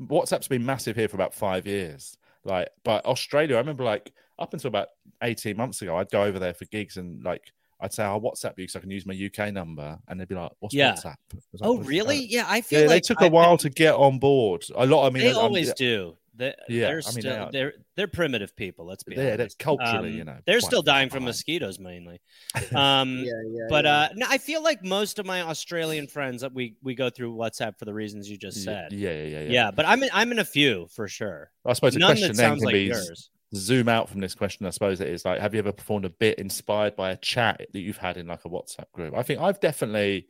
[0.00, 2.16] WhatsApp's been massive here for about five years.
[2.44, 4.88] Like, but Australia, I remember like up until about
[5.22, 8.58] eighteen months ago, I'd go over there for gigs and like I'd say I'll WhatsApp
[8.58, 10.92] you so I can use my UK number, and they'd be like, "What's Yeah.
[10.92, 12.20] WhatsApp?" Like, Oh, "What's really?
[12.20, 14.18] that?" Yeah, I feel Yeah, like they took a I've while been- to get on
[14.18, 14.64] board.
[14.74, 15.06] A lot.
[15.06, 16.16] I mean, they I'm- always do.
[16.36, 17.52] They, Yeah, they're I mean, they still are.
[17.52, 18.86] they are they're primitive people.
[18.86, 19.38] Let's be Yeah, honest.
[19.38, 21.26] that's culturally, Um, you know, they're still dying from fine.
[21.28, 22.20] mosquitoes mainly.
[22.74, 23.66] Um, Yeah, yeah.
[23.68, 23.96] but yeah.
[23.96, 27.34] uh, no, I feel like most of my Australian friends that we we go through
[27.34, 28.92] WhatsApp for the reasons you just said.
[28.92, 31.50] yeah, yeah, yeah, Yeah, but I'm in, I'm in a few for sure.
[31.64, 33.30] I suppose the None question that then can like be yours.
[33.54, 34.66] zoom out from this question.
[34.66, 37.66] I suppose it is like, have you ever performed a bit inspired by a chat
[37.72, 39.14] that you've had in like a WhatsApp group?
[39.16, 40.26] I think I've definitely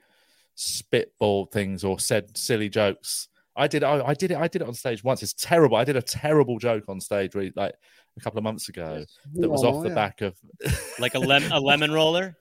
[0.57, 3.28] spitballed things or said silly jokes.
[3.57, 3.82] I did.
[3.84, 4.36] I, I did it.
[4.36, 5.22] I did it on stage once.
[5.22, 5.76] It's terrible.
[5.76, 7.74] I did a terrible joke on stage re- like
[8.16, 9.04] a couple of months ago
[9.34, 9.94] that was Oh, off the yeah.
[9.94, 10.36] back of.
[10.98, 12.36] Like a lem- a lemon roller.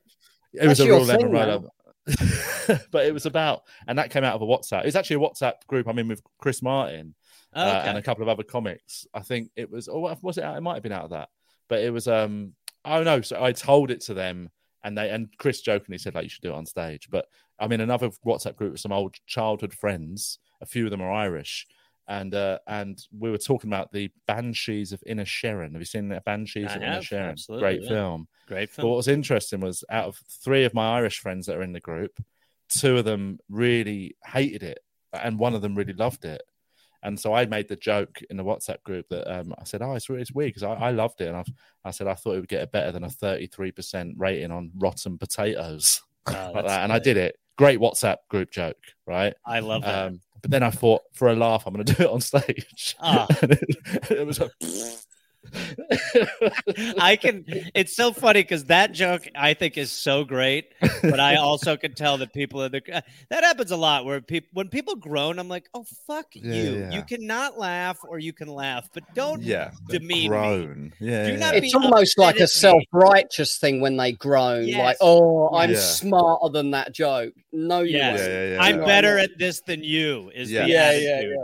[0.53, 1.69] it was a your real lemon thing roller.
[2.91, 4.81] but it was about, and that came out of a WhatsApp.
[4.81, 7.15] It was actually a WhatsApp group I'm in with Chris Martin,
[7.53, 9.07] Oh, uh, and a couple of other comics.
[9.13, 10.43] I think it was, or was it?
[10.43, 10.55] out?
[10.57, 11.29] It might have been out of that,
[11.69, 12.07] but it was.
[12.07, 12.53] um
[12.83, 13.21] Oh no!
[13.21, 14.49] So I told it to them,
[14.85, 17.09] and they and Chris jokingly said like you should do it on stage.
[17.09, 17.25] But
[17.59, 20.39] I'm in another WhatsApp group with some old childhood friends.
[20.61, 21.67] A few of them are Irish,
[22.07, 25.73] and uh and we were talking about the Banshees of Inisherin.
[25.73, 27.59] Have you seen the Banshees I of Inisherin?
[27.59, 27.89] Great yeah.
[27.89, 28.27] film.
[28.47, 31.63] Great But what was interesting was out of three of my Irish friends that are
[31.63, 32.23] in the group,
[32.69, 34.79] two of them really hated it,
[35.11, 36.43] and one of them really loved it.
[37.05, 39.93] And so I made the joke in the WhatsApp group that um, I said, "Oh,
[39.93, 41.47] it's, it's weird because I, I loved it," and I've,
[41.85, 44.71] I said I thought it would get a better than a thirty-three percent rating on
[44.75, 46.83] Rotten Potatoes, Oh, like that.
[46.83, 47.37] And I did it.
[47.57, 49.33] Great WhatsApp group joke, right?
[49.45, 50.07] I love that.
[50.07, 52.95] Um, but then I thought, for a laugh, I'm going to do it on stage.
[52.99, 53.27] Ah.
[53.43, 54.51] It, it was like,
[56.99, 57.45] I can.
[57.73, 60.65] It's so funny because that joke I think is so great,
[61.01, 64.21] but I also can tell that people in the uh, that happens a lot where
[64.21, 66.77] people when people groan, I'm like, oh fuck Yeah, you.
[66.79, 66.91] yeah.
[66.91, 70.27] You cannot laugh or you can laugh, but don't yeah, demean me.
[70.27, 70.93] groan.
[70.99, 71.59] Yeah, Do yeah, not yeah.
[71.59, 72.85] be It's almost like a upset at me.
[72.91, 74.79] self-righteous thing when they groan, Yes.
[74.79, 75.79] like, "Oh, I'm Yeah.
[75.79, 78.19] smarter than that joke." No, Yes.
[78.21, 78.29] ain't.
[78.29, 78.85] Yeah, yeah, yeah, I'm yeah.
[78.85, 80.31] better at this than you.
[80.33, 80.63] Is Yeah.
[80.63, 81.37] the Yeah, yeah, attitude.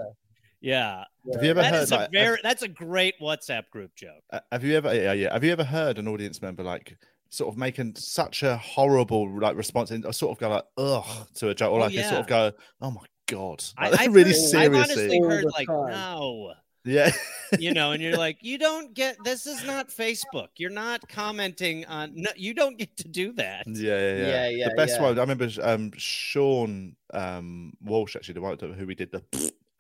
[0.61, 1.03] Yeah.
[1.33, 1.83] Have you ever That heard?
[1.83, 4.23] is a like, very that's a great WhatsApp group joke.
[4.31, 5.33] Uh, Have you ever, yeah, yeah.
[5.33, 6.97] Have you ever heard an audience member like
[7.29, 11.49] sort of making such a horrible like response and sort of go like ugh to
[11.49, 12.51] a joke, or Oh, like a sort of go,
[12.81, 15.89] oh my god, I, like, I've really heard- seriously, I've honestly heard like time.
[15.91, 16.53] no.
[16.83, 17.11] yeah,
[17.59, 20.47] you know, and you're like, you don't get this is not Facebook.
[20.57, 23.65] You're not commenting on no, you don't get to do that.
[23.67, 24.27] yeah, yeah, yeah.
[24.27, 25.03] Yeah, yeah, the best yeah.
[25.03, 29.23] one I remember, um, Sean um Walsh actually, the one who we did the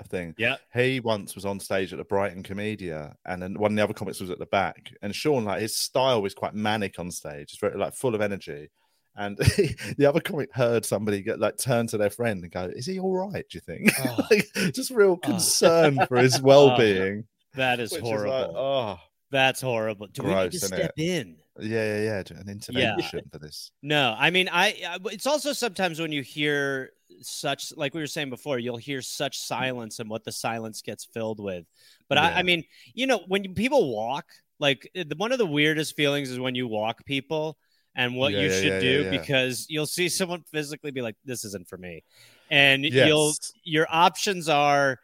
[0.07, 0.33] thing.
[0.37, 0.57] Yeah.
[0.73, 3.93] He once was on stage at the Brighton Komedia, and then one of the other
[3.93, 4.91] comics was at the back.
[5.01, 8.21] And Sean, like his style was quite manic on stage, it's very like full of
[8.21, 8.69] energy.
[9.15, 9.37] And
[9.97, 12.97] the other comic heard somebody get like turn to their friend and go, "Is he
[12.99, 13.45] all right?
[13.49, 14.25] Do you think?" Oh.
[14.31, 15.17] like, just real Oh.
[15.17, 17.25] concern for his oh, well-being.
[17.55, 18.31] That is which is horrible.
[18.31, 18.97] like, oh,
[19.31, 20.07] That's horrible.
[20.07, 21.01] Do we need to step it?
[21.01, 21.35] in?
[21.59, 22.39] yeah, yeah, yeah.
[22.39, 23.71] An intervention for this.
[23.81, 24.75] No, I mean, I.
[24.87, 29.01] I- It's also sometimes when you hear such, like we were saying before, you'll hear
[29.01, 31.65] such silence and what the silence gets filled with.
[32.09, 32.37] But I, Yeah.
[32.37, 32.63] I mean,
[32.93, 34.25] you know, when people walk,
[34.59, 37.57] like eh, the, one of the weirdest feelings is when you walk people
[37.95, 39.19] and what Yeah, you yeah, should yeah, do yeah, yeah.
[39.19, 42.03] because you'll see someone physically be like, "This isn't for me,"
[42.49, 44.99] and you'll your options are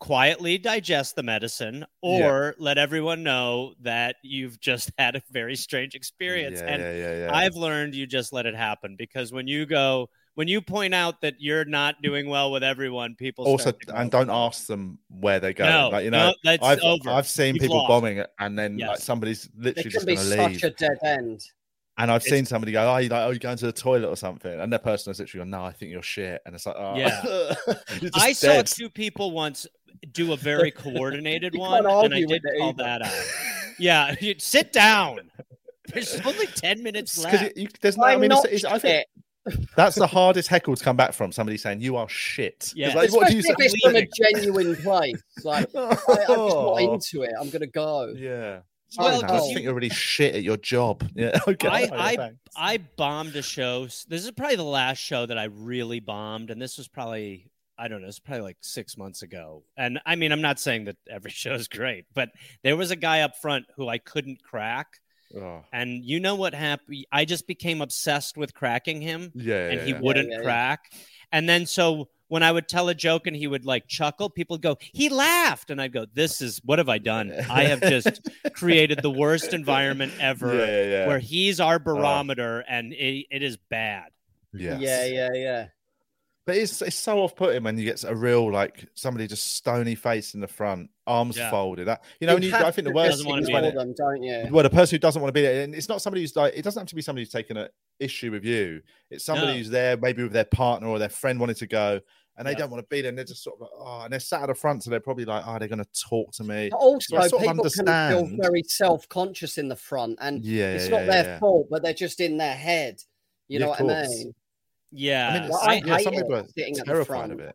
[0.00, 5.94] quietly digest the medicine or let everyone know that you've just had a very strange
[5.94, 7.34] experience Yeah, and yeah, yeah, yeah.
[7.34, 11.20] I've learned you just let it happen because when you go, when you point out
[11.20, 14.66] that you're not doing well with everyone, people also start to go, and don't ask
[14.66, 15.64] them where they go.
[15.68, 17.10] No, like you know, no, that's I've over.
[17.10, 17.88] I've seen You've people lost.
[17.88, 19.04] bombing it, and then like Yes.
[19.04, 20.64] somebody's It literally can just be going to such leave.
[20.64, 21.44] a dead end.
[21.98, 24.08] And I've It's- seen somebody go, "Oh, you like, oh, you going to the toilet
[24.08, 26.64] or something?" And that person has literally gone, "No, I think you're shit." And it's
[26.64, 26.96] like, oh.
[26.96, 27.20] Yeah.
[28.00, 29.66] You're just I saw two people once
[30.12, 33.30] do a very coordinated one, and I did with call that out.
[33.78, 35.30] Yeah, you, sit down.
[35.92, 37.56] There's only ten minutes left.
[37.56, 38.04] you, there's no.
[38.04, 39.06] I mean, not it's, it's, I think
[39.74, 42.72] that's the hardest heckle to come back from somebody saying you are shit.
[42.76, 42.94] Yeah.
[42.94, 45.22] like, what do Especially you if it's from a genuine place.
[45.44, 47.32] Like, I, I'm just not into it.
[47.40, 48.12] I'm gonna go.
[48.16, 48.60] Yeah.
[48.98, 51.08] Well, Well, I 'cause just you- think you're really shit at your job.
[51.14, 51.38] Yeah.
[51.48, 51.68] Okay.
[51.68, 52.32] I, alright, I.
[52.56, 53.84] I bombed a show.
[53.84, 57.46] This is probably the last show that I really bombed, and this was probably
[57.80, 58.08] I don't know.
[58.08, 59.64] It's probably like six months ago.
[59.76, 62.30] And I mean, I'm not saying that every show is great, but
[62.62, 65.00] there was a guy up front who I couldn't crack,
[65.36, 67.06] Oh, and you know what happened?
[67.12, 69.68] I just became obsessed with cracking him, yeah.
[69.68, 70.00] and yeah, he yeah.
[70.00, 70.42] wouldn't yeah, yeah.
[70.42, 70.92] crack.
[71.32, 74.54] And then so when I would tell a joke and he would like chuckle, people
[74.54, 77.32] would go, "He laughed," and I'd go, "This is what have I done?
[77.48, 81.06] I have just created the worst environment ever." Yeah, yeah, yeah.
[81.06, 84.10] where he's our barometer and it, it is bad.
[84.52, 84.80] Yes.
[84.80, 85.66] Yeah, yeah, yeah.
[86.46, 89.94] But it's it's so off putting when you get a real like somebody just stony
[89.94, 91.50] face in the front, arms Yeah.
[91.50, 91.86] folded.
[91.86, 93.94] That you know, when you, I think the worst Doesn't thing is when it, them,
[93.94, 94.48] don't you?
[94.50, 96.54] well, the person who doesn't want to be there, and it's not somebody who's like,
[96.56, 97.68] it doesn't have to be somebody who's taken an
[97.98, 98.80] issue with you.
[99.10, 99.58] It's somebody No.
[99.58, 102.00] who's there, maybe with their partner or their friend wanted to go,
[102.38, 102.58] and they Yeah.
[102.58, 104.42] don't want to be there, and they're just sort of like, oh, and they're sat
[104.42, 106.70] at the front, so they're probably like, oh, they're going to talk to me.
[106.70, 110.42] But also, So I sort of people can feel very self-conscious in the front, and
[110.42, 111.38] Yeah, it's yeah, not yeah, their yeah.
[111.38, 113.02] fault, but they're just in their head.
[113.48, 114.34] You Yeah, know of what I mean?
[114.92, 115.28] Yeah.
[115.28, 117.54] I mean, Well, I yeah, some people are sitting at the terrified of it.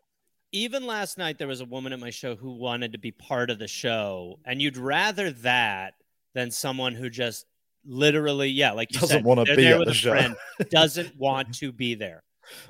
[0.52, 3.50] Even last night, there was a woman at my show who wanted to be part
[3.50, 5.96] of the show, and you'd rather that
[6.34, 7.46] than someone who just
[7.86, 10.12] literally, yeah, like you Doesn't said, wanna be there at with the a show.
[10.12, 10.36] friend,
[10.70, 12.24] doesn't want to be there.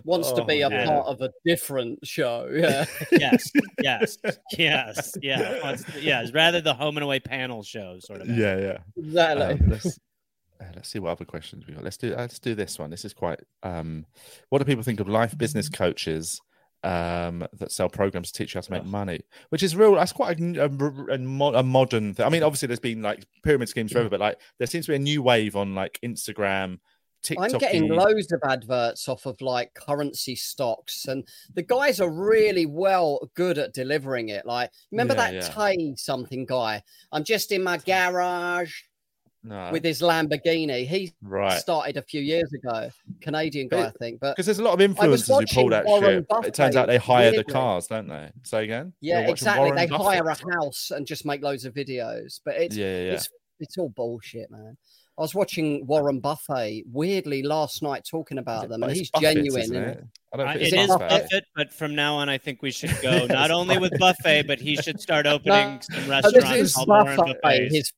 [0.04, 0.86] Wants to be Oh, a yeah.
[0.86, 2.50] part of a different show.
[2.52, 2.86] Yeah.
[3.12, 3.52] Yes,
[3.82, 4.18] yes,
[4.58, 6.32] yes, yeah, wants to- yes.
[6.32, 8.30] Rather the home and away panel show sort of.
[8.30, 8.78] Yeah, yeah.
[8.98, 9.46] exactly.
[9.46, 10.00] Um, let's,
[10.62, 11.84] uh, let's see what other questions we got.
[11.84, 12.90] Let's do uh, let's do this one.
[12.90, 13.40] This is quite.
[13.64, 14.06] Um,
[14.50, 16.42] what do people think of life business coaches
[16.86, 19.96] um, that sell programs to teach you how to make money, which is real.
[19.96, 22.26] That's quite a, a, a, modern thing.
[22.26, 24.96] I mean, obviously, there's been like pyramid schemes forever, but like there seems to be
[24.96, 26.78] a new wave on like Instagram,
[27.24, 27.54] TikTok.
[27.54, 32.68] I'm getting loads of adverts off of like currency stocks, and the guys are really
[32.68, 34.46] well good at delivering it.
[34.46, 35.50] Like, remember Yeah, that yeah.
[35.50, 36.84] Tay something guy?
[37.12, 38.84] I'm just in my garage
[39.48, 40.88] No, with his Lamborghini.
[40.88, 41.60] He right.
[41.60, 42.90] started a few years ago,
[43.22, 44.20] Canadian guy, I think.
[44.20, 46.28] But Because there's a lot of influencers who pull that Warren shit.
[46.28, 48.32] but it turns out they hire the cars, don't they?
[48.44, 48.94] Say again.
[49.02, 49.70] yeah, exactly.
[49.70, 52.40] Warren They hire a house and just make loads of videos.
[52.44, 53.12] But it's Yeah, yeah, yeah.
[53.14, 53.30] it's
[53.60, 54.76] it's all bullshit, man.
[55.18, 59.62] I was watching Warren Buffett weirdly last night talking about them, and he's Buffett, genuine.
[59.62, 59.98] isn't it?
[60.00, 60.04] it.
[60.34, 61.10] I don't Uh, think it's Buffett.
[61.10, 64.60] Buffett, but from now on, I think we should go not only with Buffet, but
[64.60, 67.74] he should start opening some Oh, restaurants this is called Warren Buffett, Buffets.
[67.76, 67.94] his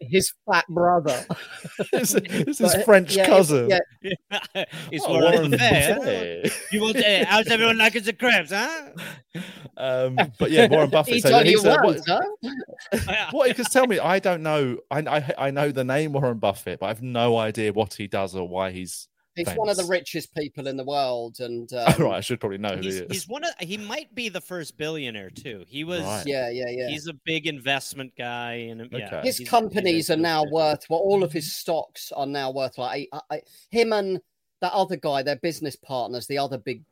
[0.00, 1.24] his fat brother.
[1.92, 3.70] this is his French yeah, cousin.
[3.70, 5.92] Yeah, He's Oh, Warren, Warren Buffet.
[5.92, 5.94] huh?
[5.98, 6.52] Buffett.
[6.72, 6.96] You want?
[6.96, 8.90] Uh, how's everyone liking the crabs, huh?
[9.76, 11.14] Um, but yeah, Warren Buffett.
[11.14, 13.26] he so told you he's, uh, what- huh?
[13.30, 13.48] What?
[13.48, 14.76] Because tell me, I don't know.
[14.90, 18.34] I, I I know the name Warren Buffett, but I've no idea what he does
[18.34, 19.08] or why he's.
[19.46, 22.40] He's one of the richest people in the world, and um, Oh, right, I should
[22.40, 23.02] probably know who he is.
[23.10, 23.50] he's one of.
[23.60, 25.64] He might be the first billionaire too.
[25.68, 26.02] He was.
[26.02, 26.24] Right.
[26.26, 26.88] yeah, yeah, yeah.
[26.88, 31.32] He's a big investment guy, and yeah, his companies are now worth well all of
[31.32, 34.20] his stocks are now worth like I, I, him and
[34.60, 36.82] that other guy they're business partners the other big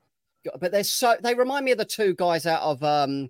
[0.60, 3.28] but they're so they remind me of the two guys out of um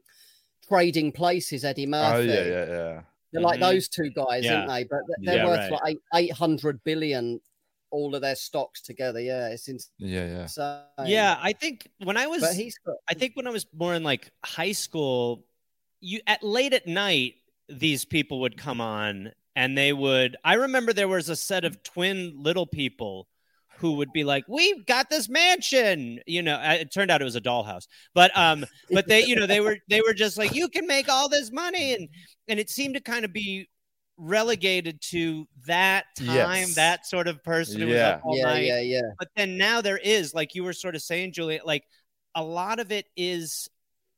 [0.69, 3.01] trading places eddie murphy oh yeah, yeah, yeah.
[3.33, 3.63] they're like Mhm.
[3.73, 4.57] those two guys Yeah.
[4.61, 5.83] aren't they but they're- they're Yeah, worth right.
[5.83, 7.41] like 800 billion
[7.91, 10.47] all of their stocks together yeah it's insane Yeah, yeah.
[11.07, 14.03] Yeah, I think when I was, he's got I think when I was more in
[14.03, 15.45] like high school,
[16.01, 17.35] you at late at night,
[17.69, 20.37] these people would come on and they would.
[20.45, 23.29] I remember there was a set of twin little people
[23.79, 26.57] who would be like, "We've got this mansion," you know.
[26.57, 29.61] uh, It turned out it was a dollhouse, but um, but they, you know, they
[29.61, 32.09] were they were just like, "You can make all this money," and
[32.49, 33.69] and it seemed to kind of be
[34.19, 36.75] relegated to that time, Yes.
[36.75, 39.81] that sort of person who was up all yeah night yeah yeah but then now
[39.81, 41.85] there is like you were sort of saying julian like
[42.35, 43.69] a lot of it is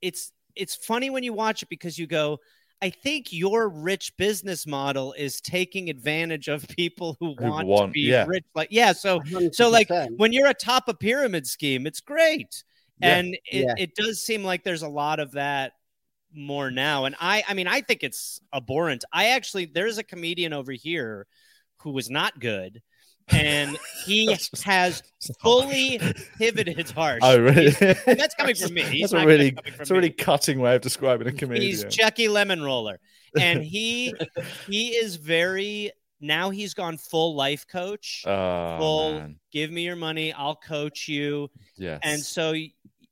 [0.00, 2.38] it's it's funny when you watch it because you go
[2.80, 7.88] i think your rich business model is taking advantage of people who Who want, want-
[7.90, 8.24] to be yeah.
[8.26, 9.20] rich like yeah so
[9.52, 12.64] so like when you're atop a pyramid scheme it's great
[13.02, 13.16] Yeah.
[13.18, 13.74] and it, Yeah.
[13.76, 15.72] it does seem like there's a lot of that
[16.34, 20.52] more now and i i mean i think it's abhorrent i actually there's a comedian
[20.52, 21.26] over here
[21.78, 22.80] who was not good
[23.28, 23.76] and
[24.06, 24.26] he
[24.64, 25.02] has
[25.42, 26.00] fully
[26.38, 27.70] pivoted harsh Oh, really?
[27.70, 28.82] that's coming from me.
[28.90, 30.14] He's That's a really, it's a really me.
[30.14, 31.62] cutting way of describing a comedian.
[31.66, 32.98] he's Jackie Lemon Roller,
[33.38, 34.12] and he
[34.66, 36.50] he is very now.
[36.50, 38.24] He's gone full life coach.
[38.26, 39.36] oh, full man.
[39.52, 41.48] give me your money, I'll coach you.
[41.76, 42.00] Yes.
[42.02, 42.52] And so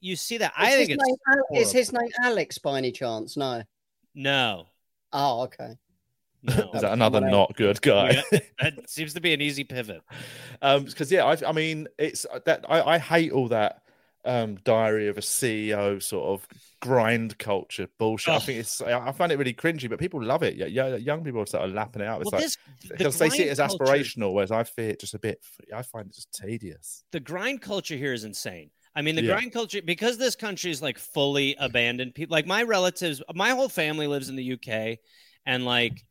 [0.00, 0.52] you see that.
[0.52, 3.36] Is I think his it's name Al- is his name alex by any chance?
[3.36, 3.62] No.
[4.14, 4.66] No,
[5.12, 5.76] oh okay.
[6.42, 6.70] No.
[6.74, 8.22] is that another someone not good guy?
[8.32, 10.02] Yeah, that seems to be an easy pivot.
[10.62, 13.82] um because yeah I, I mean it's uh, that I, I hate all that
[14.24, 16.48] um diary of a ceo sort of
[16.80, 18.34] grind culture bullshit.
[18.34, 20.56] I think it's i I find it really cringy but people love it.
[20.56, 22.22] Yeah, yeah young people start lapping it out.
[22.22, 22.56] It's Well, like this
[22.88, 25.18] the because they see it as grind culture- aspirational whereas i fear it just a
[25.20, 25.40] bit
[25.74, 27.04] i find it just tedious.
[27.12, 28.70] The grind culture here is insane.
[28.98, 29.34] I mean, the Yeah.
[29.34, 32.14] grind culture because this country is like fully abandoned.
[32.16, 34.98] People like my relatives, my whole family lives in the UK,
[35.46, 36.04] and like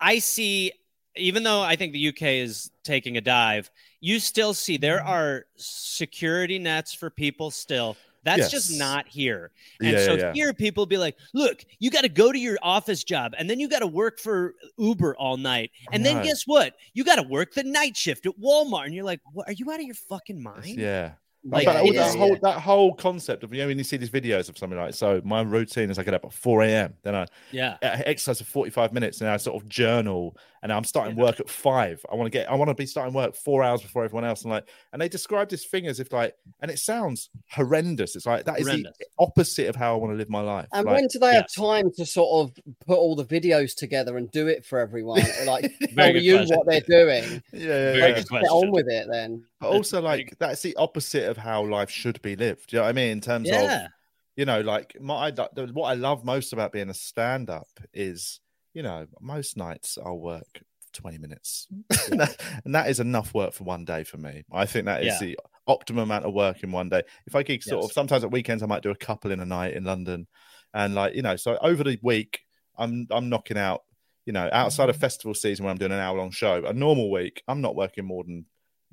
[0.00, 0.72] I see,
[1.16, 3.70] even though I think the UK is taking a dive,
[4.00, 5.08] you still see there Mm-hmm.
[5.08, 7.98] are security nets for people still.
[8.24, 9.50] That's just not here.
[9.82, 12.56] And Yeah, so yeah, here people be like, look, you got to go to your
[12.62, 15.72] office job and then you got to work for Uber all night.
[15.90, 16.74] And then guess what?
[16.94, 18.86] You got to work the night shift at Walmart.
[18.86, 20.78] And you're like, what, are you out of your fucking mind?
[20.78, 21.14] yeah
[21.44, 23.96] Like, but it that is- whole that whole concept of you know when you see
[23.96, 26.94] these videos of something like so my routine is I get up at 4 a.m.
[27.02, 27.78] then I yeah.
[27.82, 31.48] I exercise for 45 minutes and I sort of journal and I'm starting work at
[31.50, 32.04] five.
[32.10, 34.42] I want to get I want to be starting work four hours before everyone else.
[34.42, 38.14] And like and they describe this thing as if like and it sounds horrendous.
[38.16, 38.96] It's like that is Horrendous.
[38.98, 40.68] the opposite of how I want to live my life.
[40.72, 42.56] And Like, when do they have time to sort of
[42.86, 45.22] put all the videos together and do it for everyone?
[45.46, 46.56] Like Very tell you question.
[46.56, 47.42] what they're doing.
[47.52, 48.08] yeah, yeah, Very yeah.
[48.08, 49.44] good Just get on with it then.
[49.60, 52.72] But also like that's the opposite of how life should be lived.
[52.72, 53.10] You know what I mean?
[53.10, 53.84] In terms Yeah.
[53.86, 53.90] of
[54.36, 58.40] you know, like my what I love most about being a stand-up is,
[58.74, 60.62] you know, most nights I'll work
[60.92, 62.10] 20 minutes, mm.
[62.12, 64.44] and, and that is enough work for one day for me.
[64.52, 65.26] I think that is Yeah.
[65.26, 67.02] the optimum amount of work in one day.
[67.26, 67.90] If I gig sort Yes.
[67.90, 70.26] of sometimes at weekends, I might do a couple in a night in London,
[70.74, 72.40] and like you know, so over the week,
[72.76, 73.82] I'm I'm knocking out.
[74.24, 75.00] You know, outside of mm-hmm.
[75.00, 78.04] festival season when I'm doing an hour long show, a normal week, I'm not working
[78.04, 78.46] more than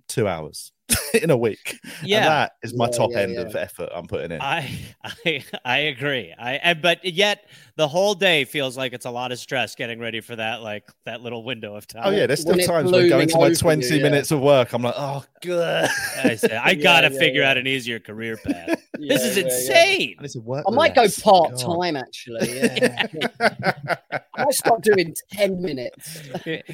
[0.07, 0.71] two hours.
[1.13, 1.79] in a week.
[1.83, 2.25] And Yeah.
[2.27, 3.41] that is my Yeah, top yeah, end yeah.
[3.41, 4.41] of effort I'm putting in.
[4.41, 4.69] I
[5.25, 6.33] I I agree.
[6.37, 9.99] I and, but yet the whole day feels like it's a lot of stress getting
[9.99, 12.03] ready for that like that little window of time.
[12.05, 13.87] Oh yeah, there's still When times when I go looming into my over you, 20
[13.87, 14.03] yeah.
[14.03, 14.73] minutes of work.
[14.73, 15.89] I'm like, oh god,
[16.23, 17.51] I, say, I gotta yeah, figure yeah.
[17.51, 18.81] out an easier career path.
[18.97, 19.49] this is yeah, yeah.
[19.49, 20.15] insane.
[20.19, 20.65] I need to work.
[20.67, 22.59] I might go part time actually.
[22.59, 23.05] Yeah.
[23.39, 26.21] I might start doing 10 minutes.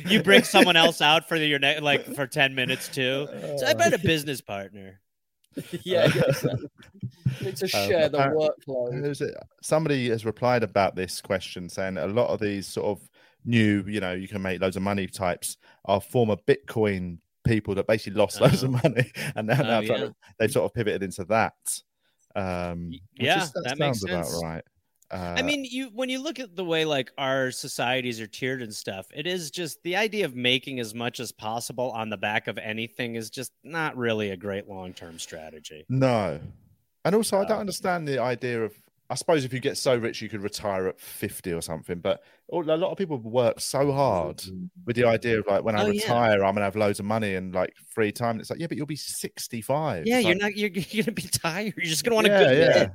[0.06, 3.28] you bring someone else out for your ne- like for 10 minutes too.
[3.58, 5.00] So I uh, bet a business partner.
[5.84, 6.70] yeah, yeah, exactly.
[7.42, 9.02] Need to share the workload.
[9.02, 9.36] Who's it?
[9.62, 13.10] Somebody has replied about this question saying a lot of these sort of
[13.46, 17.88] new, you know, you can make loads of money types are former Bitcoin people that
[17.88, 20.08] basically lost loads of money and now, Oh, now yeah.
[20.40, 21.54] they've sort of pivoted into that.
[22.36, 24.64] Um, yeah, is- that, that makes sounds about right.
[25.16, 28.62] Uh, I mean, you when you look at the way like our societies are tiered
[28.62, 32.18] and stuff, it is just the idea of making as much as possible on the
[32.18, 35.86] back of anything is just not really a great long-term strategy.
[35.90, 36.40] no,
[37.06, 38.74] and also I don't Um, understand the idea of.
[39.08, 42.00] I suppose if you get so rich, you could retire at fifty or something.
[42.00, 44.42] But a lot of people work so hard
[44.84, 46.02] with the idea of like, when I Oh, yeah.
[46.02, 48.40] retire, I'm gonna have loads of money and like free time.
[48.40, 50.08] It's like, yeah, but you'll be sixty-five.
[50.08, 51.76] Yeah, It's you're like, not you're, you're gonna be tired.
[51.78, 52.74] You're just gonna want yeah, a good yeah.
[52.74, 52.94] bed.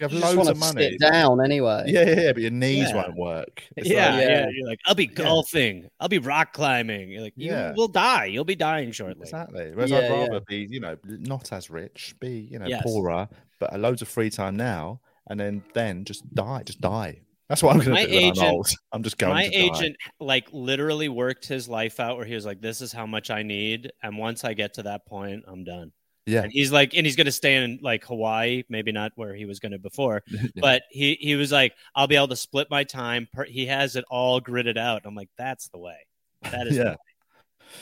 [0.00, 0.90] You have You just loads want of to money.
[0.90, 1.84] sit down anyway.
[1.86, 2.96] Yeah, yeah, yeah, but your knees Yeah.
[2.96, 3.62] won't work.
[3.76, 4.46] It's Yeah, like- yeah, Yeah.
[4.52, 5.88] You're like, I'll be golfing.
[6.00, 7.10] I'll be rock climbing.
[7.10, 7.72] You're like, you Yeah.
[7.76, 8.24] will die.
[8.26, 9.22] You'll be dying shortly.
[9.22, 9.70] exactly.
[9.74, 10.18] Whereas Yeah, I'd yeah.
[10.26, 12.82] rather be, you know, not as rich, be, you know, Yes.
[12.82, 13.28] poorer,
[13.60, 17.20] but a loads of free time now, and then then just die, just die.
[17.48, 18.68] That's what I'm going to do when agent- I'm old.
[18.92, 19.66] I'm just going My to die.
[19.66, 23.04] My agent like literally worked his life out where he was like, This is how
[23.04, 23.92] much I need.
[24.02, 25.92] And once I get to that point, I'm done.
[26.24, 29.44] Yeah, And he's like, and he's gonna stay in like Hawaii, maybe not where he
[29.44, 30.38] was gonna before, Yeah.
[30.60, 33.28] but he he was like, I'll be able to split my time.
[33.48, 35.02] He has it all gridded out.
[35.04, 35.98] I'm like, that's the way.
[36.42, 36.90] That is the Yeah.
[36.90, 36.96] way.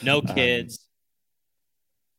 [0.03, 0.87] no Um, kids.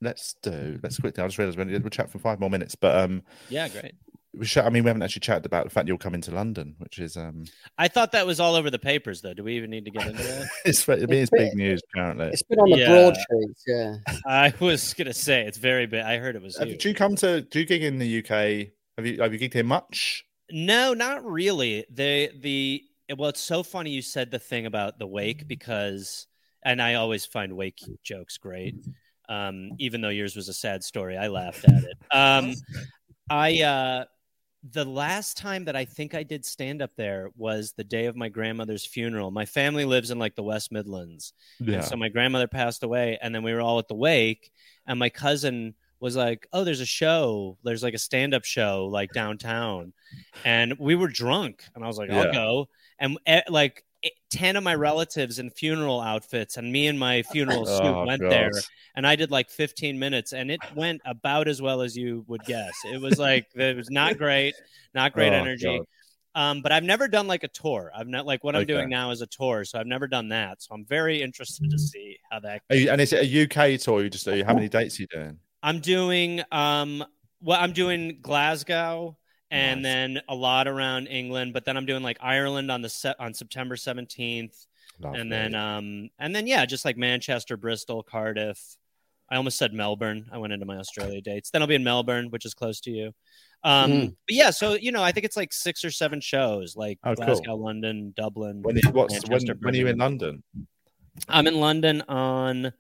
[0.01, 0.79] let's do.
[0.83, 1.23] Let's quickly.
[1.23, 3.95] I just realized we'll chat for five more minutes, but um, yeah, great.
[4.35, 6.75] We should, I mean, we haven't actually chatted about the fact you'll come into London,
[6.79, 7.45] which is um,
[7.77, 9.35] I thought that was all over the papers, though.
[9.35, 10.49] Do we even need to get into that?
[10.65, 12.29] it's it is big news apparently.
[12.29, 12.89] It's been on the Yeah.
[12.89, 13.97] broadsheets, yeah.
[14.27, 16.03] I was gonna say it's very big.
[16.03, 16.83] I heard it was Have, huge.
[16.83, 17.43] do you come to?
[17.43, 18.69] Do you gig in the UK?
[18.97, 20.25] Have you have you gigged here much?
[20.51, 21.85] No, not really.
[21.91, 22.83] The the
[23.17, 26.27] well, it's so funny you said the thing about the wake because,
[26.65, 28.77] and I always find wake jokes great.
[29.29, 31.97] Um, even though yours was a sad story, I laughed at it.
[32.11, 32.55] Um,
[33.31, 34.05] I uh,
[34.71, 38.15] the last time that I think I did stand up there was the day of
[38.17, 39.31] my grandmother's funeral.
[39.33, 41.33] My family lives in like the West Midlands,
[41.75, 44.53] and so my grandmother passed away, and then we were all at the wake,
[44.87, 47.59] and my cousin was like, "Oh, there's a show.
[47.65, 49.93] There's like a stand-up show like downtown,"
[50.45, 54.57] and we were drunk, and I was like, "I'll go." And eh, like eh, ten
[54.57, 58.31] of my relatives in funeral outfits, and me in my funeral suit Oh, went God.
[58.31, 58.51] there,
[58.97, 62.45] and I did like 15 minutes, and it went about as well as you would
[62.45, 62.73] guess.
[62.85, 64.55] It was like it was not great,
[64.95, 65.65] not great Oh, energy.
[65.65, 65.87] God.
[66.35, 67.93] Um, but I've never done like a tour.
[67.95, 68.73] I've not like what I'm Okay.
[68.73, 70.63] doing now is a tour, so I've never done that.
[70.63, 72.63] So I'm very interested to see how that.
[72.71, 73.43] You, and is it a
[73.75, 74.03] UK tour?
[74.03, 75.39] You just how many dates are you doing?
[75.63, 77.05] I'm doing um,
[77.43, 79.19] well, I'm doing Glasgow
[79.53, 79.93] and Nice.
[79.93, 83.35] then a lot around England, but then I'm doing like Ireland on the set on
[83.35, 84.67] September 17th,
[85.03, 88.77] and then um, and then yeah, just like Manchester, Bristol, Cardiff.
[89.31, 90.29] I almost said Melbourne.
[90.31, 91.51] I went into my Australia dates.
[91.51, 93.13] Then I'll be in Melbourne, which is close to you.
[93.65, 94.07] Um, Mm.
[94.27, 97.15] but yeah, so you know, I think it's like six or seven shows, like Oh,
[97.15, 97.25] cool.
[97.27, 98.63] Glasgow, London, Dublin.
[98.63, 100.43] when, is- what's, when, when are you in London?
[101.29, 102.73] I'm in London on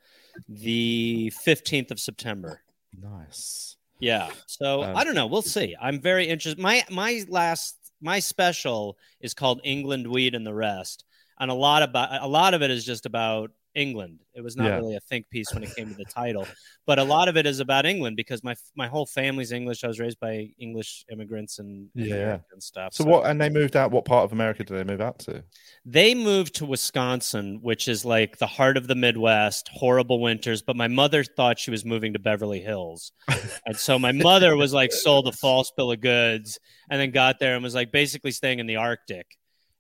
[0.48, 2.60] the 15th of September.
[3.00, 3.71] Nice.
[4.02, 4.30] Yeah.
[4.46, 5.26] So Um, I don't know.
[5.26, 5.76] We'll see.
[5.80, 6.60] I'm very interested.
[6.60, 11.04] My my last my special is called England Weed and the Rest,
[11.38, 14.20] and a lot about a lot of it is just about England.
[14.34, 14.76] It was not Yeah.
[14.76, 16.46] really a think piece when it came to the title,
[16.86, 19.84] but a lot of it is about England because my my whole family's English.
[19.84, 22.38] I was raised by English immigrants and Yeah.
[22.52, 22.94] and stuff.
[22.94, 23.26] So what?
[23.26, 23.90] And they moved out.
[23.90, 25.44] What part of America did they move out to?
[25.84, 30.62] They moved to Wisconsin, which is like the heart of the Midwest, horrible winters.
[30.62, 33.12] But my mother thought she was moving to Beverly Hills.
[33.66, 36.58] and so my mother was like sold a false bill of goods
[36.90, 39.26] and then got there and was like basically staying in the Arctic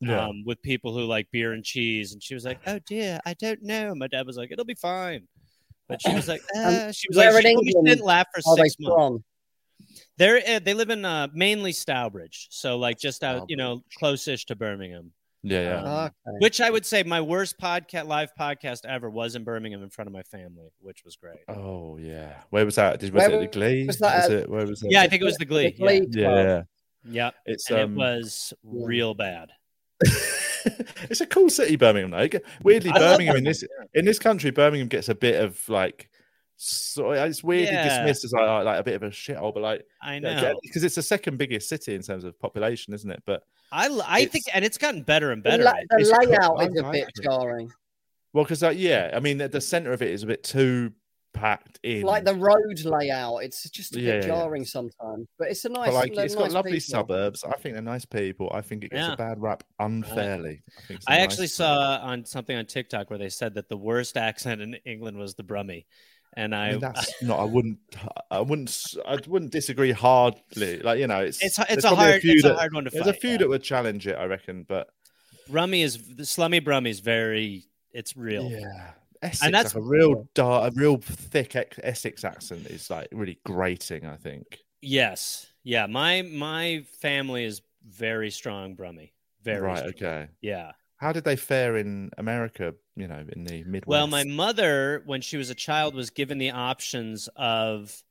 [0.04, 0.26] Yeah.
[0.26, 2.12] um, with people who like beer and cheese.
[2.12, 3.94] And she was like, oh dear, I don't know.
[3.94, 5.28] My dad was like, it'll be fine.
[5.88, 8.62] But she was like, uh, she was like, she she didn't laugh for Are they
[8.64, 8.94] six months.
[8.96, 9.24] from?
[10.18, 14.44] They're uh, they live in uh, mainly Stourbridge, so like just out, you know, close-ish
[14.46, 15.12] to Birmingham.
[15.42, 15.82] Yeah, yeah.
[15.82, 16.36] Um, Okay.
[16.38, 20.06] Which I would say my worst podcast, live podcast ever, was in Birmingham in front
[20.06, 21.38] of my family, which was great.
[21.48, 22.34] Oh yeah.
[22.50, 23.00] Where was that?
[23.00, 23.86] Did, was Where it the Glee?
[23.86, 24.92] was that at- it, where was it?
[24.92, 25.70] Yeah, I think it was the Glee.
[25.70, 26.26] The Glee Yeah.
[26.28, 26.46] Club.
[26.46, 26.62] yeah.
[27.04, 29.50] Yeah, It's and um, it was real bad.
[31.10, 32.10] it's a cool city, Birmingham.
[32.10, 32.38] Though.
[32.62, 36.08] Weirdly, I Birmingham in this in this country, Birmingham gets a bit of like
[36.56, 37.88] so uh, it's weirdly Yeah.
[38.04, 40.54] dismissed as like, like a bit of a shithole, but like I know.
[40.62, 43.22] because it's the second biggest city in terms of population, isn't it?
[43.26, 43.42] But
[43.72, 45.62] I I think, and it's gotten better and The, better.
[45.64, 46.60] la- the layout cool.
[46.68, 47.72] is a I bit like jarring.
[48.32, 50.92] well, because like, yeah, I mean, the, the center of it is a bit too
[51.32, 52.02] packed in.
[52.02, 54.40] Like the road layout, it's just a Yeah, bit yeah, yeah.
[54.42, 55.28] jarring sometimes.
[55.38, 55.86] But it's a nice.
[55.88, 56.80] but like they're it's got lovely people.
[56.82, 57.44] suburbs.
[57.44, 58.50] I think they're nice people.
[58.54, 59.14] I think it gets Yeah.
[59.14, 60.62] a bad rap unfairly.
[60.78, 61.54] I, think it's nice actually place.
[61.54, 65.34] saw on something on TikTok where they said that the worst accent in England was
[65.34, 65.86] the Brummie,
[66.34, 67.40] and I I, mean, that's not.
[67.40, 67.78] I wouldn't.
[68.30, 68.68] I wouldn't.
[68.68, 70.78] s- I wouldn't disagree hardly.
[70.80, 72.90] Like you know, it's it's it's a probably hard few it's a hard one to
[72.90, 73.16] There's fight.
[73.16, 73.36] a few yeah.
[73.38, 74.88] that would challenge it, I reckon, but
[75.50, 78.44] Brummie is the slummy Brummie is very it's real.
[78.50, 78.92] yeah,
[79.22, 84.04] Essex, that's- like a real dark, a real thick Essex accent is like really grating.
[84.06, 84.58] I think.
[84.80, 85.86] Yes, yeah.
[85.86, 89.12] My my family is very strong Brummie.
[89.42, 89.78] Very right.
[89.78, 89.90] strong.
[89.90, 90.28] Okay.
[90.40, 90.72] Yeah.
[90.96, 92.74] How did they fare in America?
[92.94, 93.88] You know, in the Midwest.
[93.88, 98.02] Well, my mother, when she was a child, was given the options of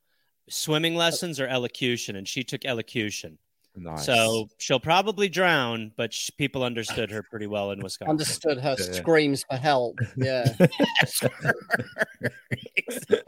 [0.50, 3.38] swimming lessons or elocution, and she took elocution.
[3.76, 4.06] Nice.
[4.06, 8.12] So she'll probably drown, but sh- people understood her pretty well in Wisconsin.
[8.12, 8.92] Understood her Yeah, yeah.
[8.94, 9.98] screams for help.
[10.18, 10.54] Yeah.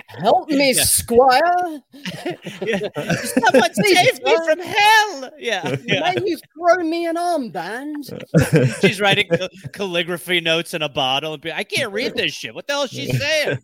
[0.08, 0.84] help me, Yeah.
[0.84, 1.82] Squire.
[2.62, 2.90] Yeah.
[3.16, 5.30] Someone save me from hell!
[5.38, 6.14] Yeah, yeah.
[6.16, 8.82] May you throw me an armband?
[8.82, 12.54] She's writing cal- calligraphy notes in a bottle, and be, I can't read this shit.
[12.54, 13.58] What the hell is she saying?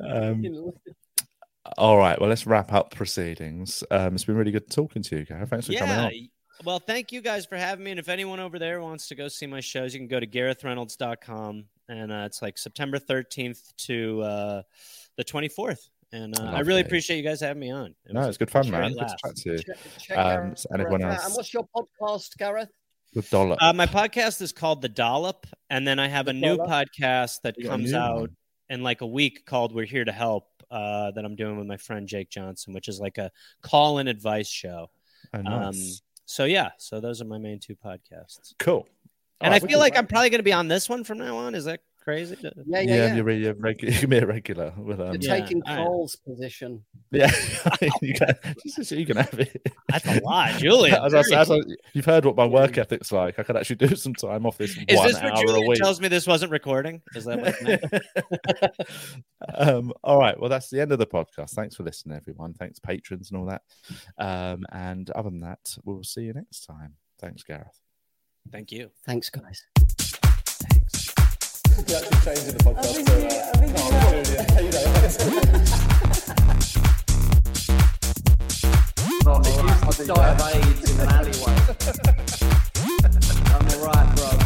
[0.00, 0.72] Um,
[1.78, 2.18] all right.
[2.20, 3.82] Well, let's wrap up proceedings.
[3.90, 5.50] Um, it's been really good talking to you, Gareth.
[5.50, 6.04] Thanks for coming yeah.
[6.06, 6.28] on.
[6.64, 7.90] Well, thank you guys for having me.
[7.90, 10.26] And if anyone over there wants to go see my shows, you can go to
[10.26, 11.64] GarethReynolds.com.
[11.88, 14.62] And uh, it's like September 13th to uh,
[15.16, 15.88] the 24th.
[16.12, 17.94] And uh, I really appreciate you guys having me on.
[18.06, 18.92] It No, it's good fun, great man.
[18.94, 19.58] Good to chat to you.
[19.58, 21.14] Check, check Um, Gareth and everyone out.
[21.14, 21.26] else.
[21.26, 22.70] And what's your podcast, Gareth?
[23.14, 23.56] Good dollar.
[23.60, 25.46] Uh, my podcast is called The Dollop.
[25.70, 28.36] And then I have a The new podcast that You comes out one.
[28.68, 31.76] in like a week called We're Here to Help uh, that I'm doing with my
[31.76, 33.30] friend Jake Johnson, which is like a
[33.62, 34.90] call in advice show.
[35.32, 36.02] oh, Um, nice.
[36.26, 36.70] so, yeah.
[36.78, 38.54] So those are my main two podcasts.
[38.58, 38.86] cool.
[39.40, 41.36] And All I feel like I'm probably going to be on this one from now
[41.36, 41.54] on.
[41.54, 42.36] Is that crazy?
[42.40, 43.14] Yeah, yeah, yeah, yeah.
[43.16, 44.72] You're, you're regu- you can be a regular.
[44.76, 45.86] With, um, You're taking all right.
[45.86, 46.84] Cole's position.
[47.10, 47.30] yeah,
[48.02, 48.34] you can.
[48.64, 49.60] Just you can have it.
[49.88, 50.94] That's a lot, Julian.
[51.04, 51.58] As I, said- as I,
[51.94, 53.38] you've heard what my work ethic's like.
[53.38, 55.68] I could actually do some time off this Is one this where hour a Julian
[55.68, 55.78] week.
[55.78, 57.02] tells me this wasn't recording?
[57.14, 58.74] Is that what
[59.58, 60.38] um, all right.
[60.38, 61.50] Well, that's the end of the podcast.
[61.50, 62.54] Thanks for listening, everyone.
[62.54, 63.62] Thanks, patrons, and all that.
[64.18, 66.94] Um, and other than that, we'll see you next time.
[67.20, 67.80] Thanks, Gareth.
[68.52, 68.90] Thank you.
[69.06, 69.64] Thanks, guys.
[71.74, 73.34] Changing the podcast.
[79.26, 81.54] I've so, I've die of AIDS in an alleyway.
[83.50, 84.43] I'm alright, bro.